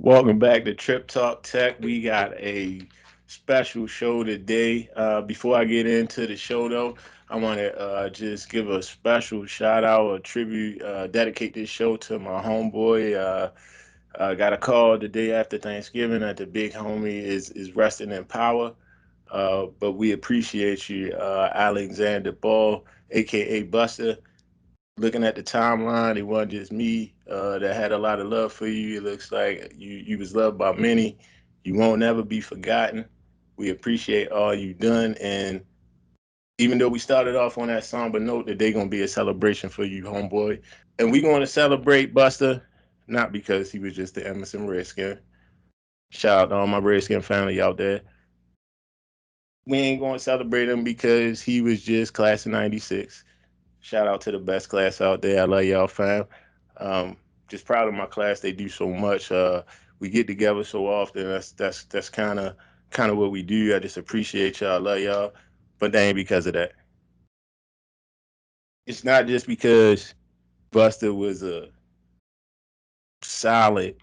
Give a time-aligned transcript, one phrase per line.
[0.00, 1.80] Welcome back to Tripp Talk Tech.
[1.80, 2.82] We got a
[3.26, 4.88] special show today.
[4.94, 6.94] Uh, before I get into the show, though,
[7.28, 11.68] I want to uh, just give a special shout out, a tribute, uh, dedicate this
[11.68, 13.16] show to my homeboy.
[13.16, 13.50] Uh,
[14.20, 18.12] I got a call the day after Thanksgiving that the big homie is is resting
[18.12, 18.74] in power.
[19.32, 24.18] Uh, but we appreciate you, uh, Alexander Ball, aka Buster.
[24.98, 28.52] Looking at the timeline, it wasn't just me uh, that had a lot of love
[28.52, 28.98] for you.
[28.98, 31.18] It looks like you you was loved by many.
[31.62, 33.04] You won't never be forgotten.
[33.56, 35.64] We appreciate all you've done, and
[36.58, 39.84] even though we started off on that somber note, today gonna be a celebration for
[39.84, 40.60] you, homeboy.
[40.98, 42.66] And we gonna celebrate Buster,
[43.06, 45.20] not because he was just the Emerson Redskin.
[46.10, 48.00] Shout out to all my Redskin family out there.
[49.66, 53.24] We ain't gonna celebrate him because he was just class of '96.
[53.88, 55.40] Shout out to the best class out there.
[55.40, 56.26] I love y'all, fam.
[56.76, 57.16] Um,
[57.48, 58.40] just proud of my class.
[58.40, 59.32] They do so much.
[59.32, 59.62] Uh,
[59.98, 61.26] we get together so often.
[61.26, 62.54] That's that's that's kind of
[62.90, 63.74] kind of what we do.
[63.74, 64.72] I just appreciate y'all.
[64.72, 65.32] I love y'all
[65.78, 66.72] but that ain't because of that.
[68.86, 70.14] It's not just because
[70.70, 71.68] Buster was a
[73.22, 73.96] solid,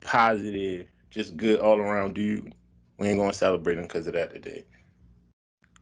[0.00, 2.54] positive, just good all around dude.
[2.98, 4.64] We ain't gonna celebrate him because of that today.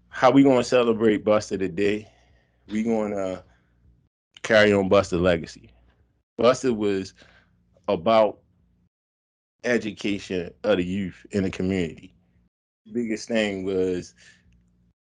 [0.09, 2.09] How we gonna celebrate Buster today?
[2.71, 3.43] We gonna
[4.43, 5.71] carry on Buster's legacy.
[6.37, 7.15] Buster was
[7.89, 8.39] about
[9.65, 12.15] education of the youth in the community.
[12.93, 14.15] Biggest thing was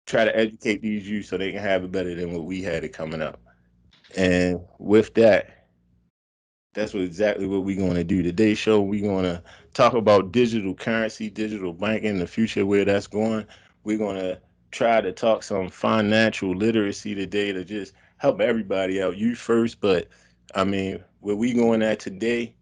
[0.05, 2.83] try to educate these youth so they can have it better than what we had
[2.83, 3.39] it coming up.
[4.17, 5.67] And with that,
[6.73, 8.81] that's what exactly what we're going to do today's show.
[8.81, 13.45] We're going to talk about digital currency, digital banking, the future where that's going.
[13.83, 14.39] We're going to
[14.71, 19.17] try to talk some financial literacy today to just help everybody out.
[19.17, 20.07] You first, but
[20.55, 22.53] I mean, where we going at today,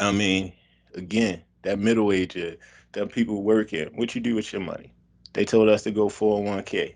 [0.00, 0.52] I mean,
[0.94, 2.52] again, that middle age, uh,
[2.92, 4.92] that people working, what you do with your money.
[5.32, 6.94] They told us to go 401k.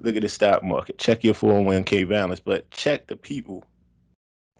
[0.00, 0.98] Look at the stock market.
[0.98, 3.64] Check your 401k balance, but check the people,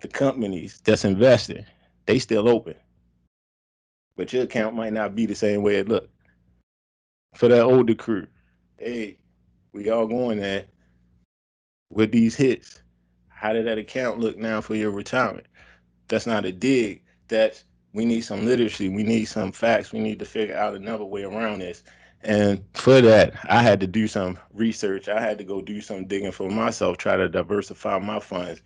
[0.00, 1.65] the companies that's investing.
[2.06, 2.75] They still open.
[4.16, 6.10] But your account might not be the same way it looked.
[7.34, 8.27] For that older crew,
[8.78, 9.19] hey,
[9.72, 10.65] we all going there
[11.91, 12.81] with these hits.
[13.28, 15.47] How did that account look now for your retirement?
[16.09, 17.03] That's not a dig.
[17.28, 18.89] That's we need some literacy.
[18.89, 19.93] We need some facts.
[19.93, 21.83] We need to figure out another way around this.
[22.22, 25.09] And for that, I had to do some research.
[25.09, 28.60] I had to go do some digging for myself, try to diversify my funds.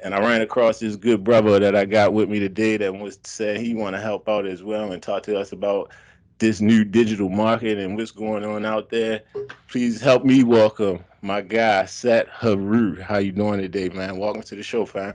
[0.00, 3.18] And I ran across this good brother that I got with me today that was
[3.24, 5.92] said he want to help out as well and talk to us about
[6.38, 9.22] this new digital market and what's going on out there.
[9.68, 13.00] Please help me welcome my guy, Seth Heru.
[13.00, 14.18] How you doing today, man?
[14.18, 15.14] Welcome to the show, fam.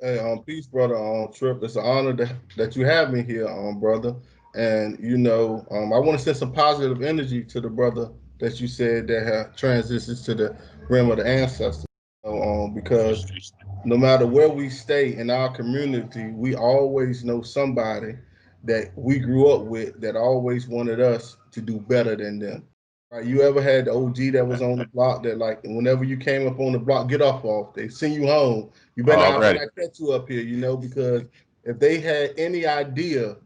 [0.00, 0.96] Hey, um, peace, brother.
[0.96, 4.14] Um, Tripp, it's an honor that, that you have me here, um, brother.
[4.54, 8.10] And you know, um, I want to send some positive energy to the brother
[8.40, 10.56] that you said that have transitions to the
[10.88, 11.86] realm of the ancestors.
[12.26, 13.26] um, because
[13.84, 18.16] no matter where we stay in our community, we always know somebody
[18.66, 22.64] that we grew up with that always wanted us to do better than them.
[23.10, 23.24] Right?
[23.24, 26.46] You ever had the OG that was on the block that like whenever you came
[26.46, 27.74] up on the block, get off off.
[27.74, 28.70] They send you home.
[28.96, 31.22] You better not catch you up here, you know, because
[31.64, 33.36] if they had any idea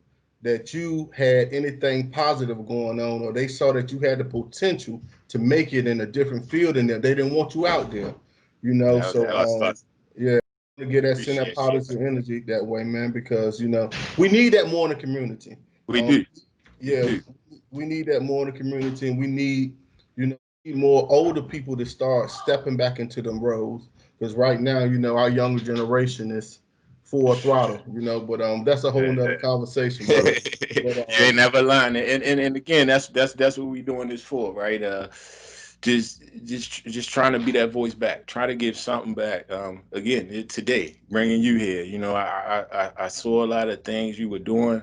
[0.42, 5.00] that you had anything positive going on or they saw that you had the potential
[5.28, 8.14] to make it in a different field and that they didn't want you out there
[8.62, 9.74] you know yeah, so um,
[10.16, 10.38] yeah
[10.80, 14.52] to get that send that positive energy that way man because you know we need
[14.52, 16.24] that more in the community we um, do
[16.80, 17.22] yeah we, do.
[17.70, 19.76] we need that more in the community and we need
[20.16, 20.36] you know
[20.74, 25.16] more older people to start stepping back into them roles because right now you know
[25.16, 26.60] our younger generation is
[27.10, 28.20] full throttle, you know.
[28.20, 30.06] But um, that's a whole nother conversation.
[30.08, 33.82] but, um, you ain't never lying, and, and and again, that's that's that's what we're
[33.82, 34.82] doing this for, right?
[34.82, 35.08] Uh,
[35.82, 39.50] just just just trying to be that voice back, try to give something back.
[39.50, 43.68] Um, again, it, today bringing you here, you know, I, I I saw a lot
[43.68, 44.82] of things you were doing.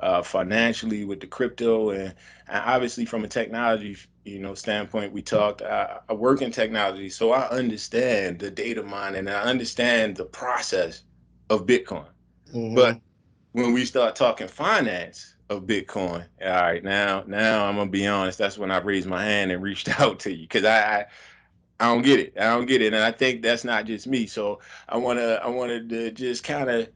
[0.00, 2.14] Uh, financially with the crypto and,
[2.46, 7.10] and obviously from a technology you know standpoint we talked I, I, work in technology
[7.10, 11.02] so i understand the data mining and i understand the process
[11.50, 12.06] of Bitcoin.
[12.54, 12.74] Mm-hmm.
[12.74, 13.00] But
[13.52, 18.38] when we start talking finance of Bitcoin, all right, now now I'm gonna be honest.
[18.38, 21.06] That's when I raised my hand and reached out to you because I, I
[21.80, 22.34] I don't get it.
[22.38, 24.26] I don't get it, and I think that's not just me.
[24.26, 26.88] So I wanna I wanted to just kind of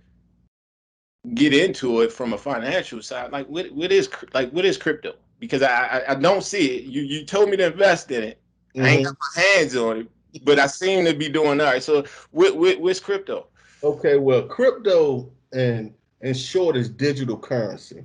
[1.34, 3.32] get into it from a financial side.
[3.32, 5.14] Like what what is like what is crypto?
[5.38, 6.84] Because I I, I don't see it.
[6.84, 8.40] You you told me to invest in it.
[8.74, 8.84] Mm-hmm.
[8.84, 9.40] I ain't got mm-hmm.
[9.40, 9.96] my hands on
[10.32, 11.82] it, but I seem to be doing all right.
[11.82, 13.46] So what, what what's crypto?
[13.84, 18.04] Okay, well, crypto and in short, is digital currency.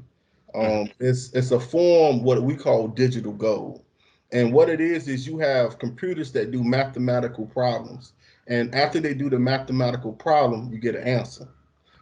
[0.57, 3.83] Um, it's it's a form what we call digital gold,
[4.31, 8.13] and what it is is you have computers that do mathematical problems,
[8.48, 11.48] and after they do the mathematical problem, you get an answer.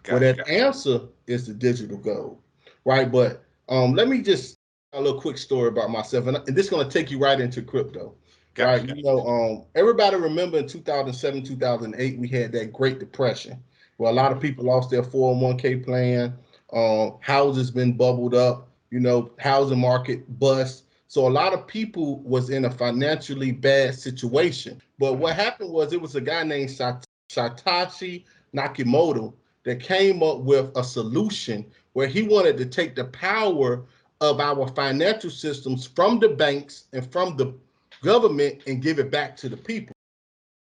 [0.09, 2.39] Well, that answer is the digital gold,
[2.85, 3.11] right?
[3.11, 4.57] But um, let me just
[4.93, 7.39] a little quick story about myself, and, and this is going to take you right
[7.39, 8.15] into crypto.
[8.57, 13.61] Right, you know, um, everybody remember in 2007, 2008, we had that Great Depression,
[13.97, 16.37] where a lot of people lost their 401k plan.
[16.73, 20.85] Um, houses been bubbled up, you know, housing market bust.
[21.07, 24.81] So a lot of people was in a financially bad situation.
[24.97, 28.25] But what happened was it was a guy named Satoshi
[28.56, 29.33] Nakamoto
[29.63, 33.83] that came up with a solution where he wanted to take the power
[34.21, 37.53] of our financial systems from the banks and from the
[38.03, 39.94] government and give it back to the people.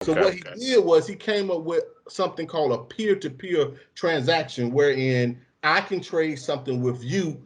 [0.02, 0.60] So okay, what he okay.
[0.60, 6.40] did was he came up with something called a peer-to-peer transaction wherein I can trade
[6.40, 7.42] something with you,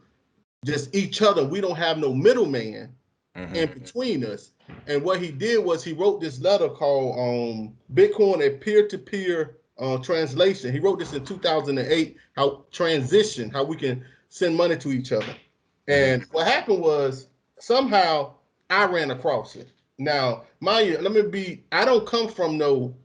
[0.66, 1.46] just each other.
[1.46, 2.94] We don't have no middleman
[3.36, 3.56] mm-hmm.
[3.56, 4.52] in between us.
[4.88, 9.98] And what he did was he wrote this letter called um, Bitcoin a peer-to-peer uh,
[9.98, 10.72] translation.
[10.72, 15.36] He wrote this in 2008, how transition, how we can send money to each other.
[15.88, 16.32] And mm-hmm.
[16.32, 17.28] what happened was
[17.60, 18.34] somehow
[18.70, 19.70] I ran across it.
[19.98, 22.96] Now, mind you, let me be, I don't come from no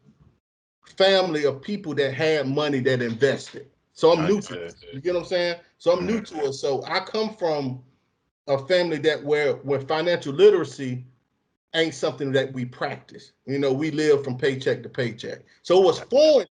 [0.97, 3.69] family of people that had money that invested.
[3.99, 4.77] So I'm new to it.
[4.93, 5.57] You get what I'm saying?
[5.79, 6.53] So I'm new to it.
[6.53, 7.83] So I come from
[8.47, 11.05] a family that where where financial literacy
[11.75, 13.33] ain't something that we practice.
[13.45, 15.41] You know, we live from paycheck to paycheck.
[15.63, 16.47] So it was foreign,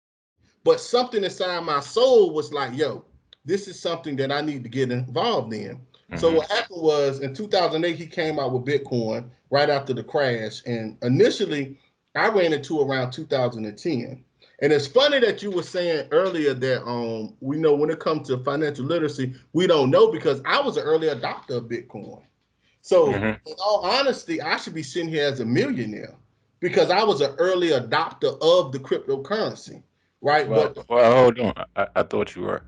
[0.65, 3.05] but something inside my soul was like, yo,
[3.45, 5.77] this is something that I need to get involved in.
[5.77, 6.17] Mm-hmm.
[6.17, 10.63] So what happened was in 2008 he came out with Bitcoin right after the crash,
[10.67, 11.79] and initially
[12.17, 14.25] I ran into around 2010.
[14.61, 18.29] And it's funny that you were saying earlier that um we know when it comes
[18.29, 22.23] to financial literacy, we don't know because I was an early adopter of Bitcoin.
[22.81, 23.49] So mm-hmm.
[23.49, 26.15] in all honesty, I should be sitting here as a millionaire
[26.61, 29.83] because I was an early adopter of the cryptocurrency,
[30.21, 30.49] right?
[30.49, 32.63] Well, but well, hold on, I, I thought you were.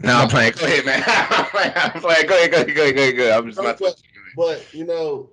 [0.00, 0.52] No, I'm playing.
[0.58, 1.02] Go ahead, man.
[1.06, 1.72] I'm playing.
[1.74, 2.26] I'm playing.
[2.26, 2.50] Go ahead.
[2.50, 2.74] Go ahead.
[2.74, 2.94] Go ahead.
[2.94, 3.16] Go ahead.
[3.16, 3.38] Go ahead.
[3.38, 3.78] I'm just not.
[3.78, 4.02] But,
[4.36, 5.30] but you know,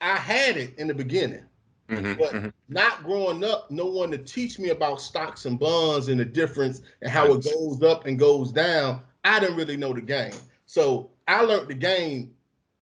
[0.00, 1.44] I had it in the beginning,
[1.88, 2.48] mm-hmm, but mm-hmm.
[2.68, 6.82] not growing up, no one to teach me about stocks and bonds and the difference
[7.02, 9.02] and how it goes up and goes down.
[9.24, 10.34] I didn't really know the game,
[10.66, 12.32] so I learned the game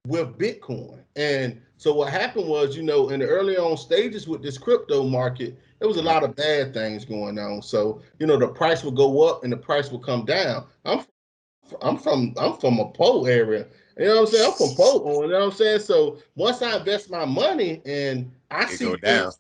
[0.07, 1.03] with Bitcoin.
[1.17, 5.05] And so what happened was, you know, in the early on stages with this crypto
[5.05, 7.63] market, there was a lot of bad things going on.
[7.63, 10.67] So, you know, the price would go up and the price would come down.
[10.85, 11.05] I'm
[11.83, 13.67] I'm from I'm from a pole area.
[14.01, 14.47] You know what I'm saying?
[14.47, 15.81] I'm from Pope, you know what I'm saying?
[15.81, 19.31] So once I invest my money and I see go down.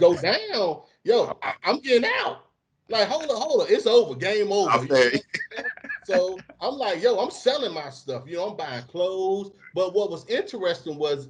[0.00, 2.46] go down, yo, I, am getting out.
[2.88, 4.70] Like, hold up, hold up, it's over, game over.
[6.04, 8.22] so I'm like, yo, I'm selling my stuff.
[8.26, 9.52] You know, I'm buying clothes.
[9.74, 11.28] But what was interesting was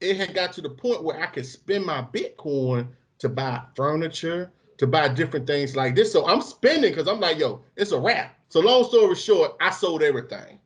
[0.00, 2.86] it had got to the point where I could spend my Bitcoin
[3.18, 6.12] to buy furniture, to buy different things like this.
[6.12, 8.38] So I'm spending because I'm like, yo, it's a wrap.
[8.50, 10.60] So long story short, I sold everything.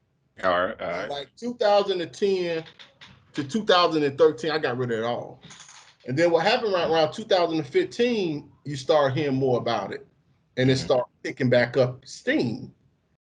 [0.44, 1.10] All right, all right.
[1.10, 2.64] Like 2010
[3.34, 5.40] to 2013, I got rid of it all.
[6.06, 10.06] And then what happened right around 2015, you start hearing more about it,
[10.56, 10.84] and it mm-hmm.
[10.84, 12.72] start picking back up steam.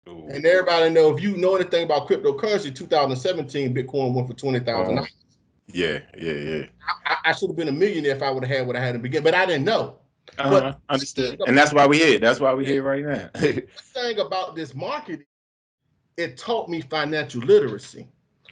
[0.09, 0.27] Ooh.
[0.29, 4.97] And everybody know if you know anything about cryptocurrency, 2017 Bitcoin went for twenty thousand
[4.97, 5.13] dollars.
[5.73, 6.63] Yeah, yeah, yeah.
[7.07, 8.95] I, I should have been a millionaire if I would have had what I had
[8.95, 9.97] in the beginning, but I didn't know.
[10.39, 10.51] Uh-huh.
[10.51, 12.19] But understood, and that's why we here.
[12.19, 13.31] That's why we here right now.
[13.35, 13.65] the
[13.95, 15.21] thing about this market,
[16.21, 18.07] it taught me financial literacy,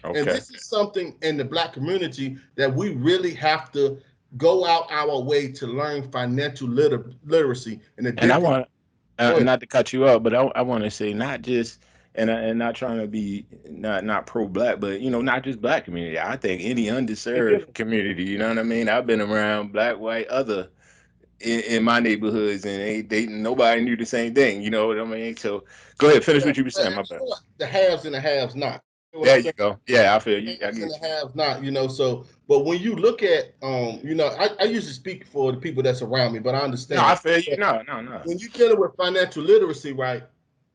[0.05, 0.19] okay.
[0.19, 4.01] and this is something in the Black community that we really have to
[4.37, 7.81] go out our way to learn financial liter- literacy.
[7.97, 8.69] And, and I want,
[9.19, 11.81] uh, not to cut you up, but I, I want to say not just
[12.15, 15.61] and and not trying to be not not pro black, but you know, not just
[15.61, 16.19] black community.
[16.19, 18.25] I think any underserved community.
[18.25, 18.89] You know what I mean?
[18.89, 20.69] I've been around black, white, other
[21.41, 24.63] in, in my neighborhoods, and they, they nobody knew the same thing.
[24.63, 25.37] You know what I mean?
[25.37, 25.65] So
[25.99, 26.95] go ahead, finish yeah, what you were saying.
[26.95, 27.21] My bad.
[27.59, 28.83] The haves and the haves not.
[29.13, 29.79] You know there you go.
[29.87, 30.59] Yeah, I feel you.
[30.63, 31.65] I and the haves not.
[31.65, 35.27] You know, so but when you look at um, you know, I, I usually speak
[35.27, 37.01] for the people that's around me, but I understand.
[37.01, 37.57] No, I feel you.
[37.57, 38.21] No, no, no.
[38.25, 40.25] When you're dealing with financial literacy, right?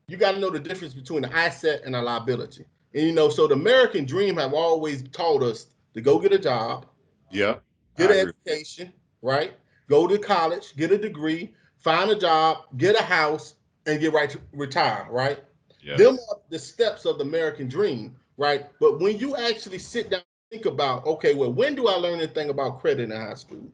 [0.06, 2.64] you got to know the difference between an asset and a liability.
[2.94, 6.38] And you know, so the American dream have always taught us to go get a
[6.38, 6.86] job,
[7.30, 7.56] yeah,
[7.96, 8.32] get I an agree.
[8.46, 8.92] education,
[9.22, 9.54] right?
[9.88, 13.54] Go to college, get a degree, find a job, get a house,
[13.86, 15.42] and get right to retire, right?
[15.82, 15.96] Yeah.
[15.96, 18.66] Them are the steps of the American dream, right?
[18.80, 22.18] But when you actually sit down and think about, okay, well, when do I learn
[22.18, 23.70] anything about credit in high school?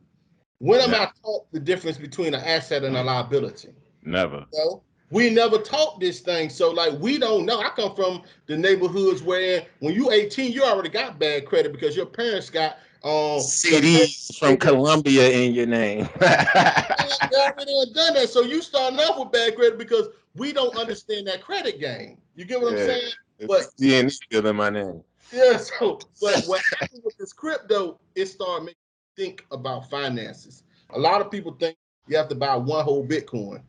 [0.58, 3.70] When am I taught the difference between an asset and a liability?
[4.02, 4.44] Never.
[4.52, 4.82] Know?
[5.10, 6.48] we never taught this thing.
[6.48, 7.60] So like we don't know.
[7.60, 11.96] I come from the neighborhoods where when you 18, you already got bad credit because
[11.96, 16.08] your parents got um CDs from Columbia in your name.
[16.18, 18.28] done that.
[18.28, 22.18] So you starting off with bad credit because we don't understand that credit game.
[22.34, 22.80] You get what yeah.
[22.80, 23.12] I'm saying?
[23.46, 25.02] But yeah, still in my name.
[25.32, 28.78] Yeah, so but what happened with this crypto, it started making
[29.16, 30.64] me think about finances.
[30.90, 31.76] A lot of people think
[32.08, 33.62] you have to buy one whole Bitcoin.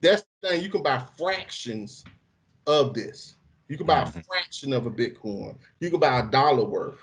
[0.00, 2.04] That's the thing, you can buy fractions
[2.66, 3.36] of this.
[3.68, 4.20] You can buy a mm-hmm.
[4.20, 5.56] fraction of a Bitcoin.
[5.80, 6.98] You can buy a dollar worth.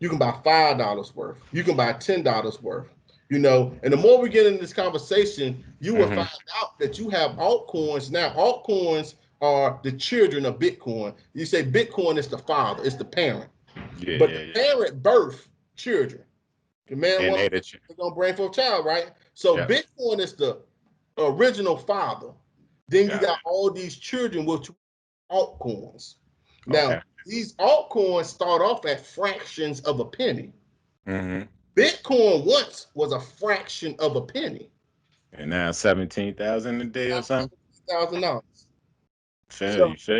[0.00, 1.38] You can buy five dollars worth.
[1.52, 2.88] You can buy ten dollars worth.
[3.30, 6.16] You know, and the more we get in this conversation, you will mm-hmm.
[6.16, 6.28] find
[6.60, 8.30] out that you have altcoins now.
[8.34, 11.14] Altcoins are the children of Bitcoin.
[11.32, 13.50] You say Bitcoin is the father, it's the parent.
[13.98, 14.52] Yeah, but yeah, the yeah.
[14.54, 16.22] parent birth children.
[16.86, 19.10] The man wants to gonna bring for a child, right?
[19.32, 19.66] So yeah.
[19.66, 20.58] Bitcoin is the
[21.18, 22.28] original father.
[22.88, 24.68] Then you got all these children with
[25.30, 26.16] altcoins.
[26.66, 27.00] Now, okay.
[27.26, 30.52] These altcoins start off at fractions of a penny.
[31.06, 31.42] Mm-hmm.
[31.74, 34.70] Bitcoin once was a fraction of a penny.
[35.32, 37.58] And now 17,000 a day or something?
[37.88, 38.42] Thousand dollars.
[39.48, 40.16] Fair, so,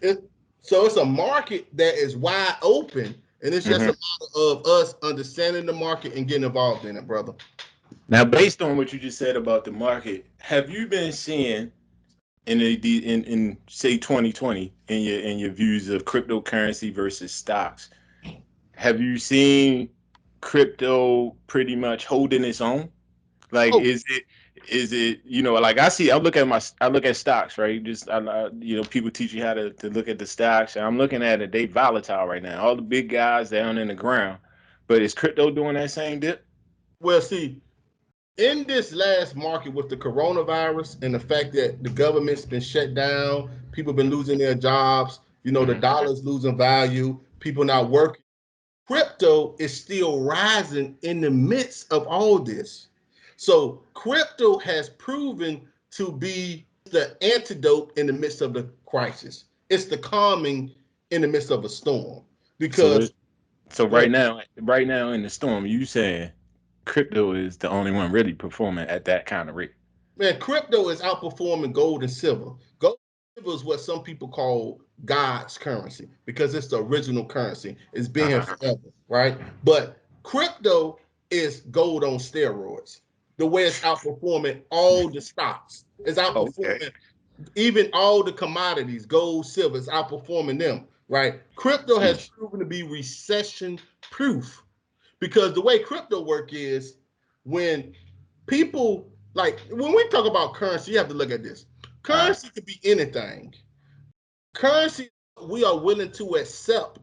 [0.00, 0.24] It,
[0.62, 3.90] so it's a market that is wide open, and it's just mm-hmm.
[3.90, 7.34] a matter of us understanding the market and getting involved in it, brother.
[8.08, 11.70] Now, based on what you just said about the market, have you been seeing
[12.46, 17.90] in the in in say 2020 in your in your views of cryptocurrency versus stocks?
[18.76, 19.88] Have you seen
[20.40, 22.90] crypto pretty much holding its own?
[23.50, 23.80] Like, oh.
[23.80, 24.24] is it
[24.68, 27.58] is it you know like I see I look at my I look at stocks
[27.58, 30.26] right just I, I, you know people teach you how to, to look at the
[30.26, 33.76] stocks and I'm looking at it they volatile right now all the big guys down
[33.76, 34.38] in the ground
[34.86, 36.44] but is crypto doing that same dip?
[37.00, 37.60] Well, see,
[38.36, 42.94] in this last market with the coronavirus and the fact that the government's been shut
[42.94, 45.82] down, people been losing their jobs, you know, the mm-hmm.
[45.82, 48.22] dollar's losing value, people not working.
[48.86, 52.88] Crypto is still rising in the midst of all this.
[53.36, 55.62] So crypto has proven
[55.92, 59.44] to be the antidote in the midst of the crisis.
[59.70, 60.74] It's the calming
[61.10, 62.22] in the midst of a storm.
[62.58, 63.14] Because so,
[63.70, 66.30] so right now, right now in the storm, you saying
[66.84, 69.72] crypto is the only one really performing at that kind of rate.
[70.16, 72.52] Man, crypto is outperforming gold and silver.
[72.78, 72.98] Gold
[73.36, 77.76] and silver is what some people call God's currency because it's the original currency.
[77.92, 78.56] It's been here uh-huh.
[78.56, 79.36] forever, right?
[79.64, 80.98] But crypto
[81.30, 83.00] is gold on steroids.
[83.36, 85.84] The way it's outperforming all the stocks.
[85.98, 86.90] It's outperforming okay.
[87.56, 91.40] even all the commodities, gold, silver, is outperforming them, right?
[91.56, 93.80] Crypto has proven to be recession
[94.12, 94.63] proof
[95.24, 96.98] because the way crypto work is
[97.44, 97.94] when
[98.46, 101.64] people like when we talk about currency, you have to look at this.
[102.02, 103.54] Currency could be anything.
[104.52, 105.08] Currency
[105.42, 106.98] we are willing to accept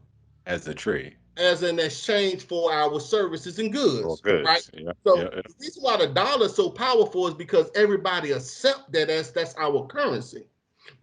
[0.46, 4.46] as a trade as an exchange for our services and goods, goods.
[4.46, 4.70] right?
[4.72, 5.40] Yeah, so yeah, yeah.
[5.44, 9.56] the reason why the dollar is so powerful is because everybody accept that as that's
[9.56, 10.44] our currency.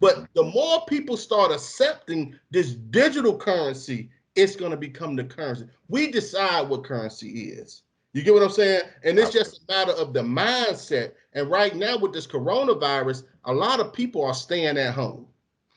[0.00, 0.24] But mm-hmm.
[0.32, 5.66] the more people start accepting this digital currency it's going to become the currency.
[5.88, 7.82] We decide what currency is.
[8.12, 8.82] You get what I'm saying?
[9.04, 11.12] And it's just a matter of the mindset.
[11.32, 15.26] And right now with this coronavirus, a lot of people are staying at home.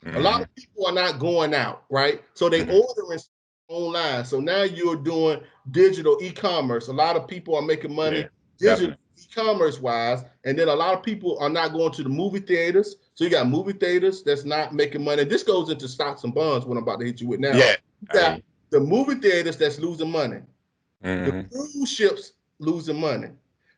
[0.04, 0.16] Mm-hmm.
[0.16, 0.60] A lot of mm-hmm.
[0.60, 2.22] people are not going out, right?
[2.34, 2.72] So they mm-hmm.
[2.72, 3.20] ordering
[3.68, 4.24] online.
[4.24, 6.88] So now you're doing digital e-commerce.
[6.88, 8.26] A lot of people are making money
[8.58, 12.08] yeah, digital e-commerce wise, and then a lot of people are not going to the
[12.08, 12.96] movie theaters.
[13.14, 15.24] So you got movie theaters that's not making money.
[15.24, 16.66] This goes into stocks and bonds.
[16.66, 17.56] What I'm about to hit you with now.
[17.56, 17.76] Yeah,
[18.12, 20.40] got the movie theaters that's losing money.
[21.04, 21.36] Mm-hmm.
[21.36, 23.28] The cruise ships losing money.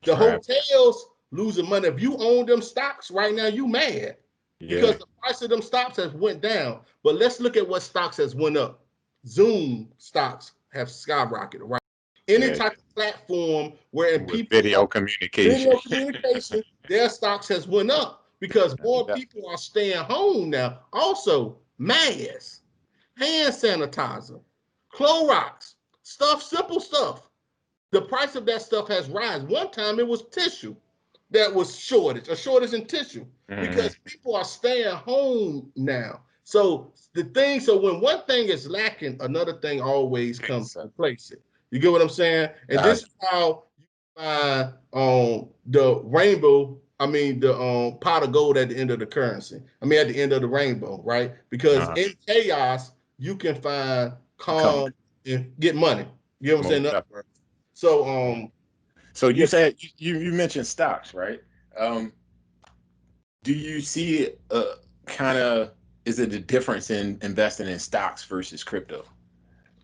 [0.04, 0.32] The right.
[0.32, 1.88] hotels losing money.
[1.88, 4.16] If you own them stocks right now, you mad
[4.60, 4.76] yeah.
[4.76, 6.80] because the price of them stocks has went down.
[7.02, 8.84] But let's look at what stocks has went up.
[9.26, 11.80] Zoom stocks have skyrocketed, right?
[12.28, 12.54] Any yeah.
[12.54, 18.74] type of platform where people video communication, video communication, their stocks has went up because
[18.82, 20.80] more people are staying home now.
[20.92, 22.62] Also, masks
[23.16, 24.40] hand sanitizer,
[24.92, 27.22] Clorox, stuff, simple stuff.
[27.92, 29.48] The price of that stuff has risen.
[29.48, 30.76] One time it was tissue
[31.30, 33.60] that was shortage, a shortage in tissue mm-hmm.
[33.60, 36.20] because people are staying home now.
[36.44, 41.30] So the thing, so when one thing is lacking, another thing always comes to place
[41.30, 41.42] it.
[41.70, 42.50] You get what I'm saying?
[42.68, 43.64] And this is how
[44.16, 48.90] you find um the rainbow I mean the um pot of gold at the end
[48.90, 49.60] of the currency.
[49.82, 51.34] I mean at the end of the rainbow, right?
[51.50, 51.94] Because uh-huh.
[51.96, 54.92] in chaos, you can find calm
[55.24, 56.06] and get money.
[56.40, 57.02] You know what I'm saying?
[57.72, 58.52] So um
[59.12, 59.46] so you yeah.
[59.46, 61.42] said you, you mentioned stocks, right?
[61.78, 62.12] Um
[63.42, 64.62] do you see a
[65.06, 65.72] kind of
[66.04, 69.04] is it a difference in investing in stocks versus crypto,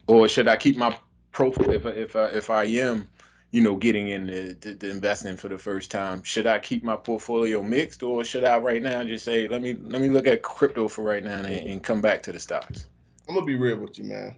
[0.07, 0.97] or should I keep my
[1.33, 3.09] profile if I, if I, if I am
[3.53, 6.97] you know, getting into the, the investing for the first time, should I keep my
[6.97, 10.43] portfolio mixed or should I right now just say, let me let me look at
[10.43, 12.87] crypto for right now and, and come back to the stocks?
[13.29, 14.37] I'm gonna be real with you, man.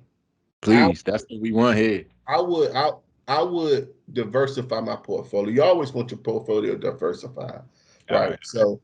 [0.61, 2.05] Please, I, that's what we want here.
[2.27, 2.91] I would I
[3.29, 5.53] I would diversify my portfolio.
[5.53, 7.63] You always want your portfolio diversified,
[8.11, 8.31] right?
[8.31, 8.39] right?
[8.43, 8.81] So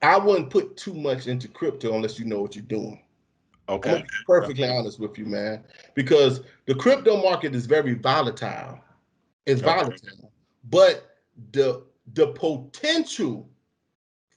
[0.00, 3.00] I wouldn't put too much into crypto unless you know what you're doing.
[3.68, 4.04] Okay.
[4.26, 4.76] perfectly okay.
[4.76, 8.80] honest with you, man, because the crypto market is very volatile.
[9.46, 9.72] It's okay.
[9.72, 10.32] volatile,
[10.68, 11.16] but
[11.52, 13.48] the the potential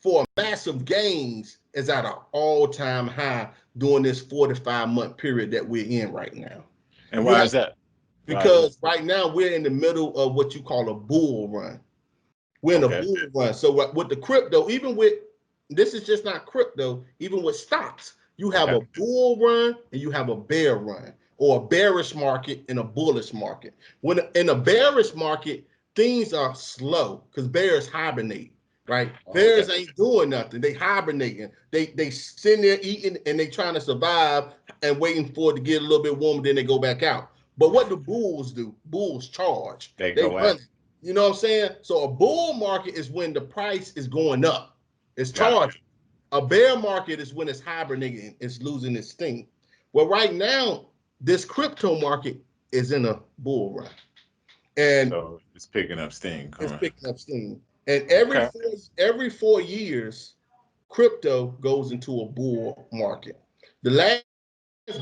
[0.01, 5.51] for massive gains is at an all-time high during this four to five month period
[5.51, 6.63] that we're in right now.
[7.11, 7.75] And why is that?
[8.25, 11.79] Because right now we're in the middle of what you call a bull run.
[12.61, 12.99] We're in okay.
[12.99, 13.53] a bull run.
[13.53, 15.13] So with the crypto, even with
[15.69, 18.85] this is just not crypto, even with stocks, you have okay.
[18.85, 22.83] a bull run and you have a bear run or a bearish market and a
[22.83, 23.75] bullish market.
[24.01, 28.53] When in a bearish market, things are slow because bears hibernate,
[28.87, 29.11] right?
[29.27, 29.81] Oh, bears okay.
[29.81, 30.61] ain't doing nothing.
[30.61, 31.51] They hibernating.
[31.71, 35.61] They they sitting there eating and they trying to survive and waiting for it to
[35.61, 37.31] get a little bit warmer, then they go back out.
[37.57, 38.75] But what do bulls do?
[38.85, 39.93] Bulls charge.
[39.97, 40.57] They, they go run.
[41.01, 41.71] You know what I'm saying?
[41.81, 44.77] So a bull market is when the price is going up.
[45.17, 45.81] It's charging.
[46.31, 49.47] A bear market is when it's hibernating, it's losing its sting.
[49.93, 50.87] Well, right now,
[51.21, 53.89] this crypto market is in a bull run.
[54.77, 56.51] And so it's picking up steam.
[56.59, 57.61] It's picking up steam.
[57.87, 58.49] And every okay.
[58.51, 60.33] four, every four years,
[60.89, 63.39] crypto goes into a bull market.
[63.83, 64.23] The last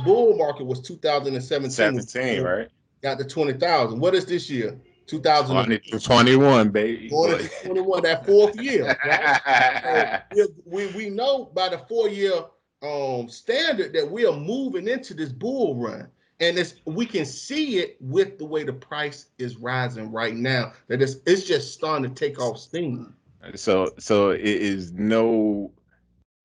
[0.04, 1.72] bull market was 2017.
[1.72, 2.68] 17, right?
[3.02, 4.00] Got to 20,000.
[4.00, 4.80] What is this year?
[5.08, 7.10] 2021, baby.
[7.10, 8.98] 21, that fourth year.
[9.06, 10.22] Right?
[10.66, 12.34] we, we know by the four year
[12.82, 16.08] um, standard that we are moving into this bull run.
[16.44, 20.74] And it's we can see it with the way the price is rising right now.
[20.88, 23.16] That it's it's just starting to take off steam.
[23.56, 25.72] So so it is no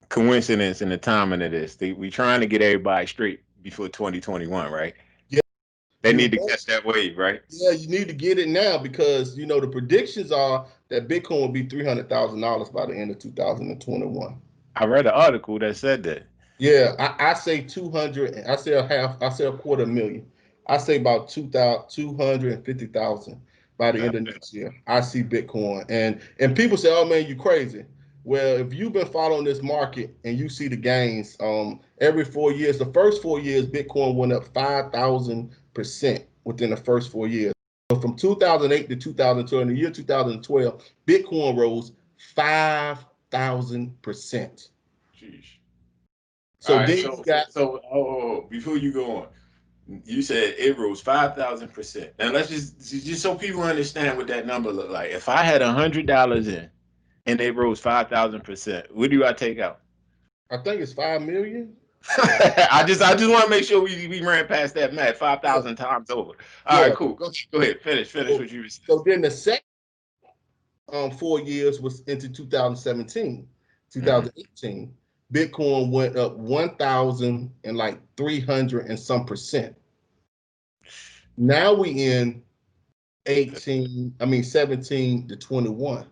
[0.08, 1.74] coincidence in the timing of this.
[1.74, 4.94] They, we trying to get everybody straight before 2021, right?
[5.30, 5.40] Yeah.
[6.02, 7.42] They need to catch that wave, right?
[7.50, 11.40] Yeah, you need to get it now because you know the predictions are that Bitcoin
[11.40, 14.40] will be three hundred thousand dollars by the end of 2021.
[14.76, 16.26] I read an article that said that.
[16.58, 18.44] Yeah, I, I say 200.
[18.46, 19.22] I say a half.
[19.22, 20.26] I say a quarter million.
[20.66, 23.40] I say about 250,000
[23.78, 24.74] by the end of next year.
[24.86, 25.86] I see Bitcoin.
[25.88, 27.86] And and people say, oh man, you crazy.
[28.24, 32.52] Well, if you've been following this market and you see the gains, um, every four
[32.52, 37.54] years, the first four years, Bitcoin went up 5,000% within the first four years.
[37.90, 41.92] So from 2008 to 2012, in the year 2012, Bitcoin rose
[42.36, 44.68] 5,000%.
[45.18, 45.57] Jeez.
[46.68, 49.26] So right, then so, you got so oh, oh, oh, before you go on,
[50.04, 52.12] you said it rose five thousand percent.
[52.18, 55.10] Now let's just just so people understand what that number look like.
[55.10, 56.68] If I had a hundred dollars in
[57.24, 59.80] and they rose five thousand percent, what do I take out?
[60.50, 61.74] I think it's five million.
[62.18, 65.40] I just I just want to make sure we, we ran past that math five
[65.40, 66.32] thousand times over.
[66.66, 66.88] All yeah.
[66.88, 67.14] right, cool.
[67.14, 68.84] Go, go ahead, finish finish so, what you were saying.
[68.86, 69.62] So then the second
[70.92, 73.48] um four years was into 2017,
[73.90, 74.86] 2018.
[74.86, 74.92] Mm-hmm.
[75.32, 79.74] Bitcoin went up 1,000 and like 300 and some percent.
[81.36, 82.42] Now we in
[83.26, 86.06] 18, I mean 17 to 21.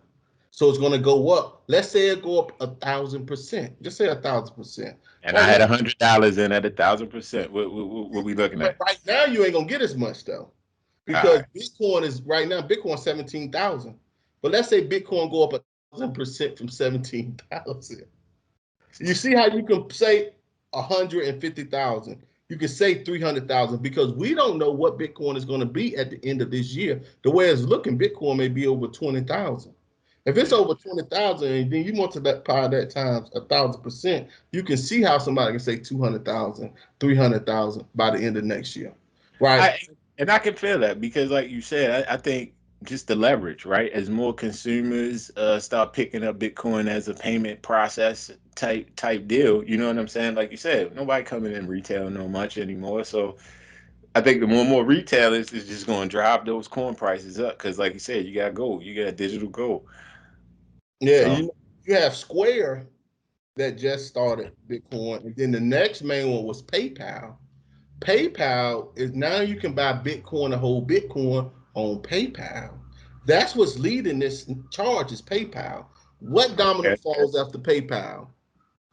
[0.51, 1.63] So it's going to go up.
[1.67, 3.79] Let's say it go up a thousand percent.
[3.83, 4.97] Just say a thousand percent.
[5.21, 7.51] And right I had a hundred dollars in at a thousand percent.
[7.51, 8.75] What, what, what, we looking at?
[8.79, 10.51] Right now, you ain't gonna get as much though,
[11.05, 11.45] because right.
[11.55, 12.61] Bitcoin is right now.
[12.61, 13.99] Bitcoin seventeen thousand.
[14.41, 18.05] But let's say Bitcoin go up a thousand percent from seventeen thousand.
[18.99, 20.31] You see how you can say
[20.71, 22.23] 150,000.
[22.49, 26.09] You can say 300,000 because we don't know what Bitcoin is going to be at
[26.09, 27.01] the end of this year.
[27.23, 29.73] The way it's looking, Bitcoin may be over 20,000.
[30.25, 34.77] If it's over 20,000 and then you multiply that times a thousand percent, you can
[34.77, 38.93] see how somebody can say 200,000, 300,000 by the end of next year.
[39.39, 39.61] Right.
[39.61, 39.79] I,
[40.17, 43.65] and I can feel that because like you said, I, I think just the leverage,
[43.65, 43.91] right?
[43.91, 49.63] As more consumers uh, start picking up Bitcoin as a payment process type type deal,
[49.63, 50.35] you know what I'm saying?
[50.35, 53.05] Like you said, nobody coming in retail no much anymore.
[53.05, 53.37] So
[54.15, 57.39] I think the more and more retailers is just going to drive those coin prices
[57.39, 59.85] up because, like you said, you got gold, you got digital gold.
[60.99, 61.51] Yeah, so, you,
[61.85, 62.87] you have Square
[63.55, 67.35] that just started Bitcoin, and then the next main one was PayPal.
[67.99, 72.73] PayPal is now you can buy Bitcoin, a whole Bitcoin on PayPal.
[73.25, 75.85] That's what's leading this charge is PayPal.
[76.19, 77.01] What domino Okay.
[77.03, 78.27] falls after PayPal?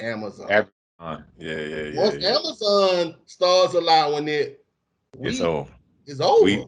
[0.00, 0.50] Amazon.
[0.50, 1.24] Amazon.
[1.38, 2.00] Yeah, yeah, yeah.
[2.00, 2.36] Once yeah.
[2.36, 4.64] Amazon starts allowing it,
[5.20, 5.70] It's we- over.
[6.06, 6.44] is over.
[6.44, 6.66] We-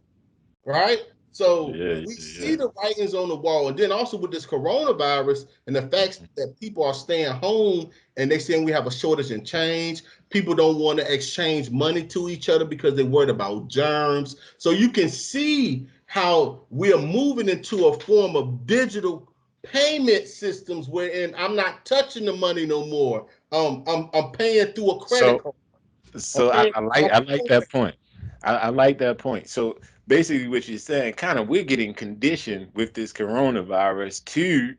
[0.64, 1.00] right?
[1.32, 3.68] So Yeah, we see the writings on the wall.
[3.68, 8.30] And then also with this coronavirus and the fact that people are staying home and
[8.30, 10.02] they saying we have a shortage in change.
[10.30, 14.36] People don't want to exchange money to each other because they're worried about germs.
[14.56, 19.30] So you can see how we are moving into a form of digital
[19.72, 23.26] payment systems wherein I'm not touching the money no more.
[23.52, 25.54] Um, I'm I'm paying through a credit So- card.
[26.16, 27.94] So I, I like I like that point.
[28.42, 29.48] I, I like that point.
[29.50, 34.74] So basically, what you're saying, kind of, we're getting conditioned with this coronavirus to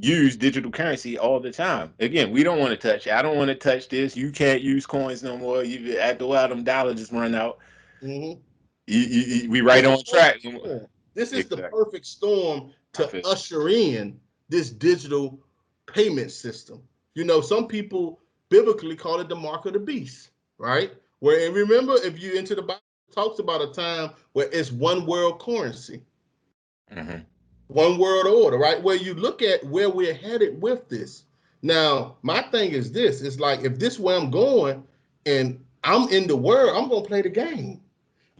[0.00, 1.92] use digital currency all the time.
[1.98, 3.06] Again, we don't want to touch.
[3.08, 3.12] it.
[3.12, 4.16] I don't want to touch this.
[4.16, 5.64] You can't use coins no more.
[5.64, 7.58] You after a while, them dollars just run out.
[8.02, 8.38] Mhm.
[8.86, 10.36] You, you, you- we right on track.
[11.14, 15.40] This is the perfect storm I to usher in this digital
[15.86, 16.82] payment system.
[17.14, 20.92] You know, some people biblically call it the mark of the beast, right?
[21.20, 24.72] Where and remember, if you into the Bible, it talks about a time where it's
[24.72, 26.02] one world currency,
[26.90, 27.24] Mhm.
[27.68, 28.82] one world order, right?
[28.82, 31.24] Where you look at where we're headed with this.
[31.62, 34.84] Now, my thing is this: it's like if this where I'm going,
[35.26, 37.80] and I'm in the world, I'm gonna play the game.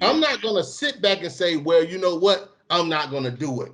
[0.00, 2.56] I'm not gonna sit back and say, well, you know what?
[2.70, 3.72] I'm not gonna do it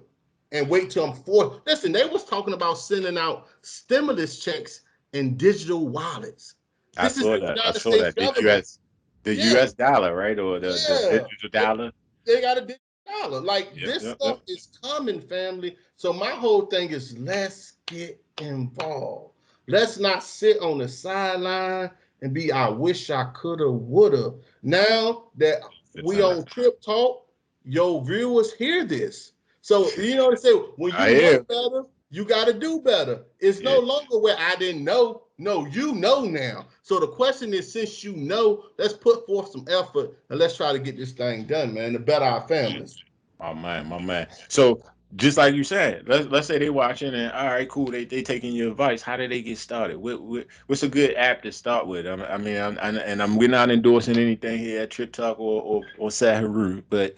[0.52, 1.60] and wait till I'm forced.
[1.66, 4.82] Listen, they was talking about sending out stimulus checks
[5.12, 6.54] in digital wallets.
[6.96, 7.58] I This saw that.
[7.58, 8.34] I saw States that.
[8.34, 8.42] The.
[8.42, 8.78] U.S.
[9.24, 9.50] The Yeah.
[9.52, 9.72] U.S.
[9.72, 11.18] dollar, right, or the, Yeah.
[11.18, 11.92] the digital dollar.
[12.24, 12.80] They got a digital
[13.22, 13.40] dollar.
[13.40, 15.76] Like Yep, this yep, stuff is coming, family.
[15.96, 19.34] So my whole thing is let's get involved.
[19.68, 21.90] Let's not sit on the sideline
[22.22, 24.34] and be I wish I coulda, woulda.
[24.62, 25.60] Now that
[26.04, 27.26] we on Tripp Talk,
[27.64, 29.32] your viewers hear this.
[29.66, 30.64] So you know what I'm saying?
[30.76, 31.42] When you I know am.
[31.42, 33.24] better, you gotta do better.
[33.40, 35.24] It's no longer where I didn't know.
[35.38, 36.66] No, you know now.
[36.82, 40.72] So the question is, since you know, let's put forth some effort and let's try
[40.72, 43.02] to get this thing done, man, to better our families.
[43.40, 44.28] My man, my man.
[44.46, 44.84] So
[45.16, 47.86] just like you said, let's let's say they watching and all right, cool.
[47.86, 49.02] They they taking your advice.
[49.02, 49.96] How did they get started?
[49.96, 52.06] What, what what's a good app to start with?
[52.06, 55.40] I, I mean, I'm, I'm, and I'm we're not endorsing anything here at Tripp Talk
[55.40, 57.16] or or, or Saharu, but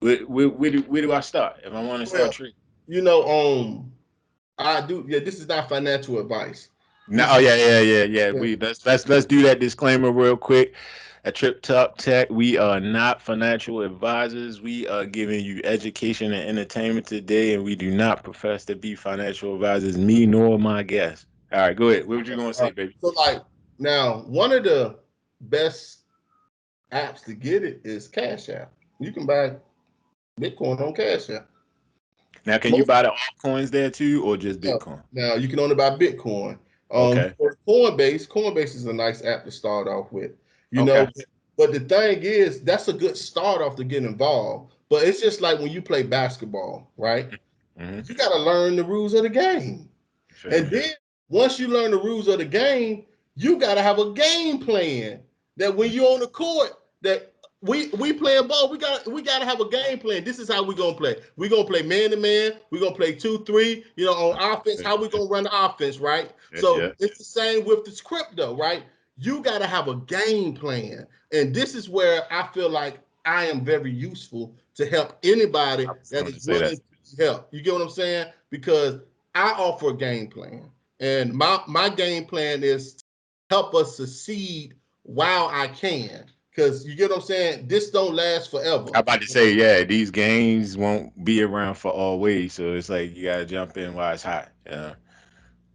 [0.00, 2.54] where, where, where, do, where do I start if I want to start Well, trading?
[2.86, 3.92] You know, um,
[4.56, 5.04] I do.
[5.08, 6.68] Yeah, this is not financial advice.
[7.06, 8.32] No, oh yeah, yeah, yeah, yeah.
[8.32, 10.74] We let's let's let's do that disclaimer real quick.
[11.24, 14.60] At Tripp Talk Tech, we are not financial advisors.
[14.60, 18.94] We are giving you education and entertainment today, and we do not profess to be
[18.94, 19.98] financial advisors.
[19.98, 21.26] Me nor my guests.
[21.52, 22.06] All right, go ahead.
[22.06, 22.96] What were you gonna say, baby?
[23.02, 23.42] So, like,
[23.78, 24.98] now one of the
[25.40, 26.00] best
[26.92, 28.72] apps to get it is Cash App.
[29.00, 29.56] You can buy
[30.38, 31.48] Bitcoin on Cash App.
[32.46, 35.02] Now, can you buy the altcoins there too, or just Bitcoin?
[35.12, 36.58] Now you can only buy Bitcoin.
[36.90, 37.32] Um, Okay.
[37.66, 40.32] Coinbase, Coinbase is a nice app to start off with.
[40.70, 41.08] You know,
[41.56, 44.74] but the thing is, that's a good start off to get involved.
[44.88, 47.30] But it's just like when you play basketball, right?
[47.78, 48.08] Mhm.
[48.08, 49.88] You got to learn the rules of the game.
[50.44, 50.90] And then
[51.28, 55.20] once you learn the rules of the game, you gotta have a game plan.
[55.56, 56.72] That when you're on the court,
[57.02, 57.27] that
[57.60, 60.24] we we playing ball, we got we gotta have a game plan.
[60.24, 61.16] This is how we gonna play.
[61.36, 64.80] we gonna play man to man, we gonna play two, three, you know, on offense,
[64.80, 66.30] how we gonna run the offense, right?
[66.52, 66.92] Yeah, so yeah.
[67.00, 68.02] it's the same with this
[68.34, 68.84] though, right?
[69.16, 71.06] You gotta have a game plan.
[71.32, 76.28] And this is where I feel like I am very useful to help anybody that
[76.28, 76.80] is was that to willing
[77.16, 77.48] to help.
[77.52, 78.32] You get what I'm saying?
[78.50, 79.00] Because
[79.34, 80.70] I offer a game plan.
[81.00, 83.04] And my my game plan is to
[83.50, 86.24] help us succeed while I can.
[86.58, 87.68] Because you get what I'm saying?
[87.68, 88.86] This don't last forever.
[88.92, 93.14] I'm about to say, yeah, these games won't be around for always, so it's like
[93.14, 94.48] you gotta jump in while it's hot.
[94.66, 94.94] Yeah,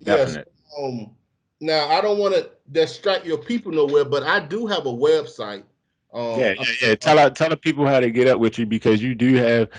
[0.02, 0.34] Yes.
[0.36, 0.52] definitely.
[0.78, 1.16] Um,
[1.62, 5.64] now I don't want to distract your people nowhere, but I do have a website.
[6.14, 6.96] Um, Yeah, yeah, yeah.
[6.96, 9.70] Tell our, tell the people how to get up with you because you do have.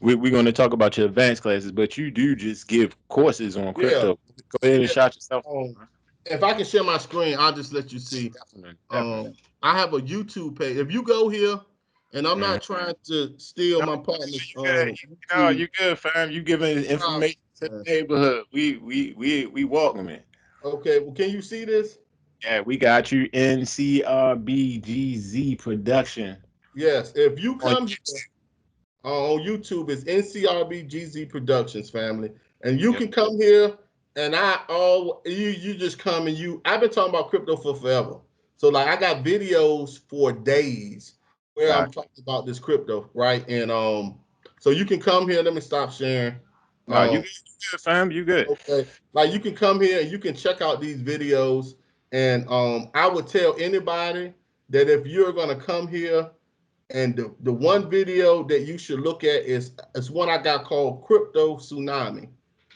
[0.00, 3.58] We, we're going to talk about your advanced classes, but you do just give courses
[3.58, 4.18] on crypto.
[4.48, 4.88] Go ahead and Yeah.
[4.88, 5.44] shout yourself.
[5.46, 5.76] um,
[6.24, 8.30] if I can share my screen, I'll just let you see.
[8.30, 9.28] Definitely, definitely.
[9.28, 10.76] Um, I have a YouTube page.
[10.76, 11.58] If you go here,
[12.12, 14.54] and I'm not trying to steal my partner's.
[14.54, 14.94] You good, Um,
[15.34, 16.30] no, you good, fam.
[16.30, 18.44] You giving information to the neighborhood.
[18.52, 20.26] We we we we welcome it.
[20.62, 21.96] okay, well, can you see this?
[22.44, 23.30] Yeah, we got you.
[23.30, 26.36] NCRBGZ production.
[26.76, 27.12] Yes.
[27.14, 28.18] If you On come YouTube.
[29.06, 33.00] uh, on YouTube, it's NCRBGZ Productions family, and you Yep.
[33.00, 33.78] can come here.
[34.16, 36.60] And I all you you just come and you.
[36.66, 38.18] I've been talking about crypto for forever.
[38.56, 41.14] So like I got videos for days
[41.54, 43.44] where I'm talking about this crypto, right?
[43.48, 44.18] And um,
[44.60, 45.42] so you can come here.
[45.42, 46.36] Let me stop sharing.
[46.86, 48.10] No, you Um, you good, fam.
[48.10, 48.48] You good.
[48.48, 48.86] Okay.
[49.12, 51.74] Like you can come here and you can check out these videos.
[52.12, 54.32] And um, I would tell anybody
[54.70, 56.30] that if you're gonna come here,
[56.90, 60.64] and the, the one video that you should look at is is one I got
[60.64, 62.28] called Crypto Tsunami,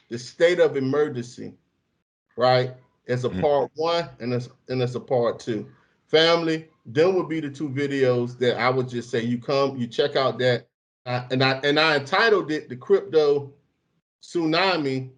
[0.09, 1.55] the state of emergency.
[2.37, 2.75] Right?
[3.09, 3.41] It's a Mhm.
[3.41, 5.67] part one and it's and it's a part two.
[6.07, 9.87] Family, them would be the two videos that I would just say you come, you
[9.87, 10.69] check out that.
[11.07, 13.53] Uh, and I and I entitled it the crypto
[14.23, 15.11] tsunami.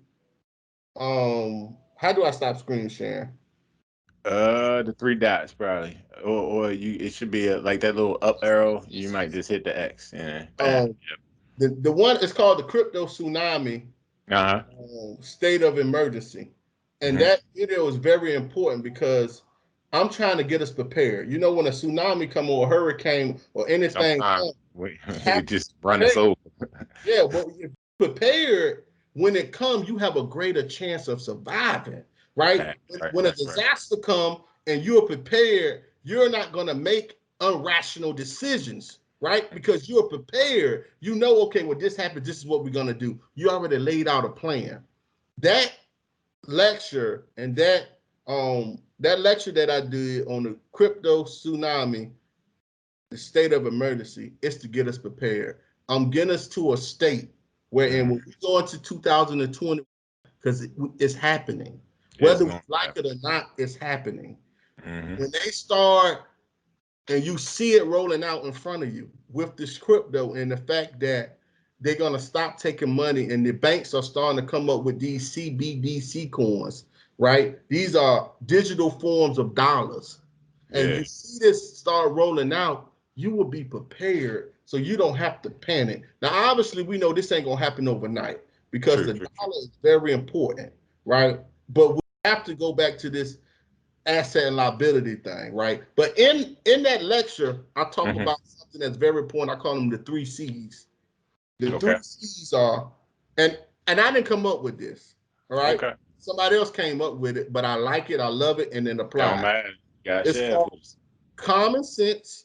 [0.96, 3.31] Um, how do I stop screen sharing?
[4.24, 8.18] Uh, the three dots probably, or or you it should be a, like that little
[8.22, 8.85] up arrow.
[8.88, 10.12] You might just hit the X.
[10.14, 10.46] Yeah.
[10.59, 10.94] Um,
[11.59, 13.87] the the one is called the crypto tsunami
[14.31, 14.62] Uh huh.
[14.79, 16.50] um, state of emergency,
[17.01, 17.21] and Mhm.
[17.21, 19.43] that video is very important because
[19.93, 21.31] I'm trying to get us prepared.
[21.31, 25.43] You know, when a tsunami come or a hurricane or anything, Sometimes come, we, we
[25.43, 26.37] just run us over.
[27.05, 28.85] yeah, but if you're prepared
[29.15, 32.05] when it comes, you have a greater chance of surviving,
[32.37, 32.61] right?
[32.61, 33.57] Right, when, right, when a that's right.
[33.57, 39.53] disaster come and you're prepared, you're not gonna make irrational decisions, right?
[39.53, 40.87] Because you're prepared.
[41.01, 43.19] You know, okay, when this happens, this is what we're gonna do.
[43.35, 44.85] You already laid out a plan.
[45.39, 45.73] That
[46.46, 52.11] lecture and that um that lecture that I did on the crypto tsunami,
[53.11, 55.61] the state of emergency, is to get us prepared.
[55.88, 57.31] I'm getting us to a state
[57.70, 59.83] wherein when we go into 2020,
[60.38, 61.81] because it, it's happening.
[62.18, 64.37] Whether we like it or not, it's happening.
[64.83, 66.24] hmm When they start
[67.09, 70.57] and you see it rolling out in front of you with this crypto and the
[70.57, 71.39] fact that
[71.81, 75.31] they're gonna stop taking money and the banks are starting to come up with these
[75.33, 76.85] CBDC coins,
[77.19, 77.59] right?
[77.69, 80.19] These are digital forms of dollars.
[80.73, 80.95] And Yeah.
[80.95, 85.51] you see this start rolling out, you will be prepared so you don't have to
[85.51, 86.03] panic.
[86.23, 88.40] Now, obviously, we know this ain't gonna happen overnight
[88.71, 90.73] because True, the true, dollar is very important,
[91.05, 91.40] right?
[91.71, 93.38] But we have to go back to this
[94.07, 95.83] asset and liability thing, right?
[95.97, 98.23] But in in that lecture, I talk Mhm.
[98.23, 99.59] about something that's very important.
[99.59, 100.87] I call them the three C's.
[101.61, 101.79] The Okay.
[101.94, 102.90] three C's are,
[103.37, 105.14] and and I didn't come up with this,
[105.51, 105.77] all right?
[105.83, 105.94] Okay.
[106.18, 108.99] Somebody else came up with it, but I like it, I love it, and then
[109.01, 109.25] apply.
[109.27, 109.70] Oh, Don't matter.
[110.05, 110.87] Got It's called-
[111.37, 112.44] Common sense,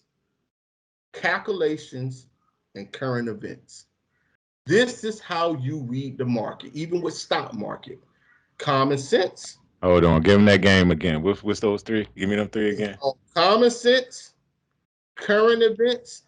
[1.13, 2.27] calculations,
[2.75, 3.85] and current events.
[4.65, 7.99] This is how you read the market, even with stock market.
[8.57, 10.21] Common sense, Hold on.
[10.21, 11.21] Give him that game again.
[11.21, 12.07] What's, what's those three?
[12.15, 12.97] Give me them three again.
[13.35, 14.33] common sense,
[15.15, 16.23] current events,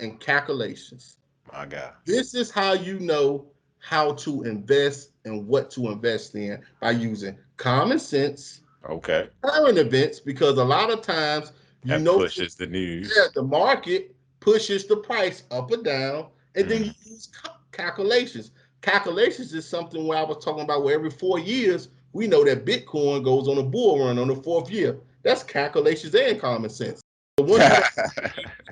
[0.00, 1.18] and calculations.
[1.52, 1.92] My God.
[2.04, 3.46] This is how you know
[3.78, 9.28] how to invest and what to invest in by using common sense, Okay.
[9.42, 13.12] current events, because a lot of times you That know pushes the news.
[13.16, 17.08] yeah, the market pushes the price up or down, and then mm-hmm.
[17.08, 17.28] you use
[17.72, 18.50] calculations.
[18.82, 22.64] Calculations is something where I was talking about where every four years we know that
[22.64, 24.98] Bitcoin goes on a bull run on the fourth year.
[25.22, 27.00] That's calculations and common sense.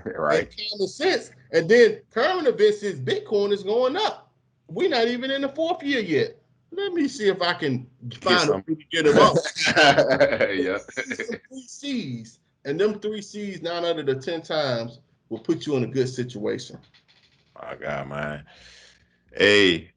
[0.04, 0.48] Right.
[0.48, 1.30] and common sense.
[1.54, 4.32] And then current events is Bitcoin is going up.
[4.68, 6.36] We're not even in the fourth year yet.
[6.72, 7.86] Let me see if I can
[8.20, 9.36] find a way to get them up.
[10.52, 10.78] yeah.
[10.78, 15.76] Three C's, and them three C's nine out of the ten times will put you
[15.76, 16.76] in a good situation.
[17.54, 18.44] My God, man.
[19.32, 19.92] Hey,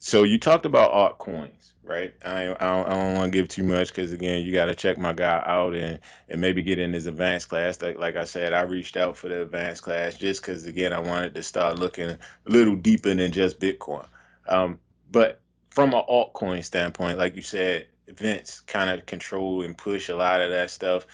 [0.00, 1.59] so you talked about altcoins,
[1.90, 2.14] right?
[2.24, 4.74] I I don't, I don't want to give too much because again, you got to
[4.74, 5.98] check my guy out and
[6.28, 7.82] and maybe get in his advanced class.
[7.82, 11.00] Like like I said, I reached out for the advanced class just because again, I
[11.00, 14.06] wanted to start looking a little deeper than just Bitcoin.
[14.48, 14.78] Um,
[15.10, 20.16] but from an altcoin standpoint, like you said, Vince kind of control and push a
[20.16, 21.06] lot of that stuff.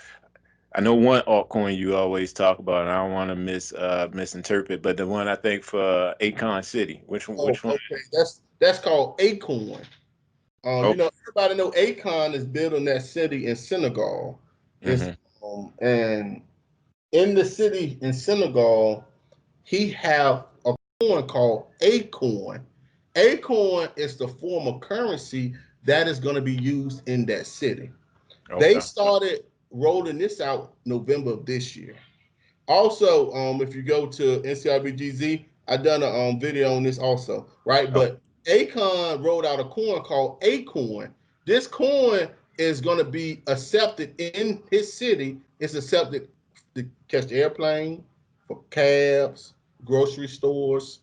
[0.74, 4.08] I know one altcoin you always talk about, and I don't want to mis uh,
[4.12, 7.38] misinterpret, but the one I think for Akon City, which one?
[7.40, 7.74] Oh, Which one?
[7.74, 8.02] okay.
[8.12, 9.84] That's that's called Akoin.
[10.64, 10.90] Um, Oh.
[10.90, 14.40] You know, everybody know Akon is building that city in Senegal.
[14.82, 15.16] Mhm.
[15.42, 16.42] um, and
[17.12, 19.04] in the city in Senegal,
[19.62, 22.62] he have a coin called Akoin.
[23.14, 27.90] Akoin is the form of currency that is going to be used in that city.
[28.50, 28.74] Okay.
[28.74, 31.96] They started rolling this out November of this year.
[32.68, 37.46] Also, um, if you go to NCRBGZ, I done a um, video on this also,
[37.64, 37.92] right?
[37.92, 41.10] But Akon rolled out a coin called Akoin.
[41.46, 42.28] This coin
[42.58, 45.38] is going to be accepted in his city.
[45.58, 46.28] It's accepted
[46.74, 48.04] to catch the airplane,
[48.46, 49.54] for cabs,
[49.84, 51.00] grocery stores,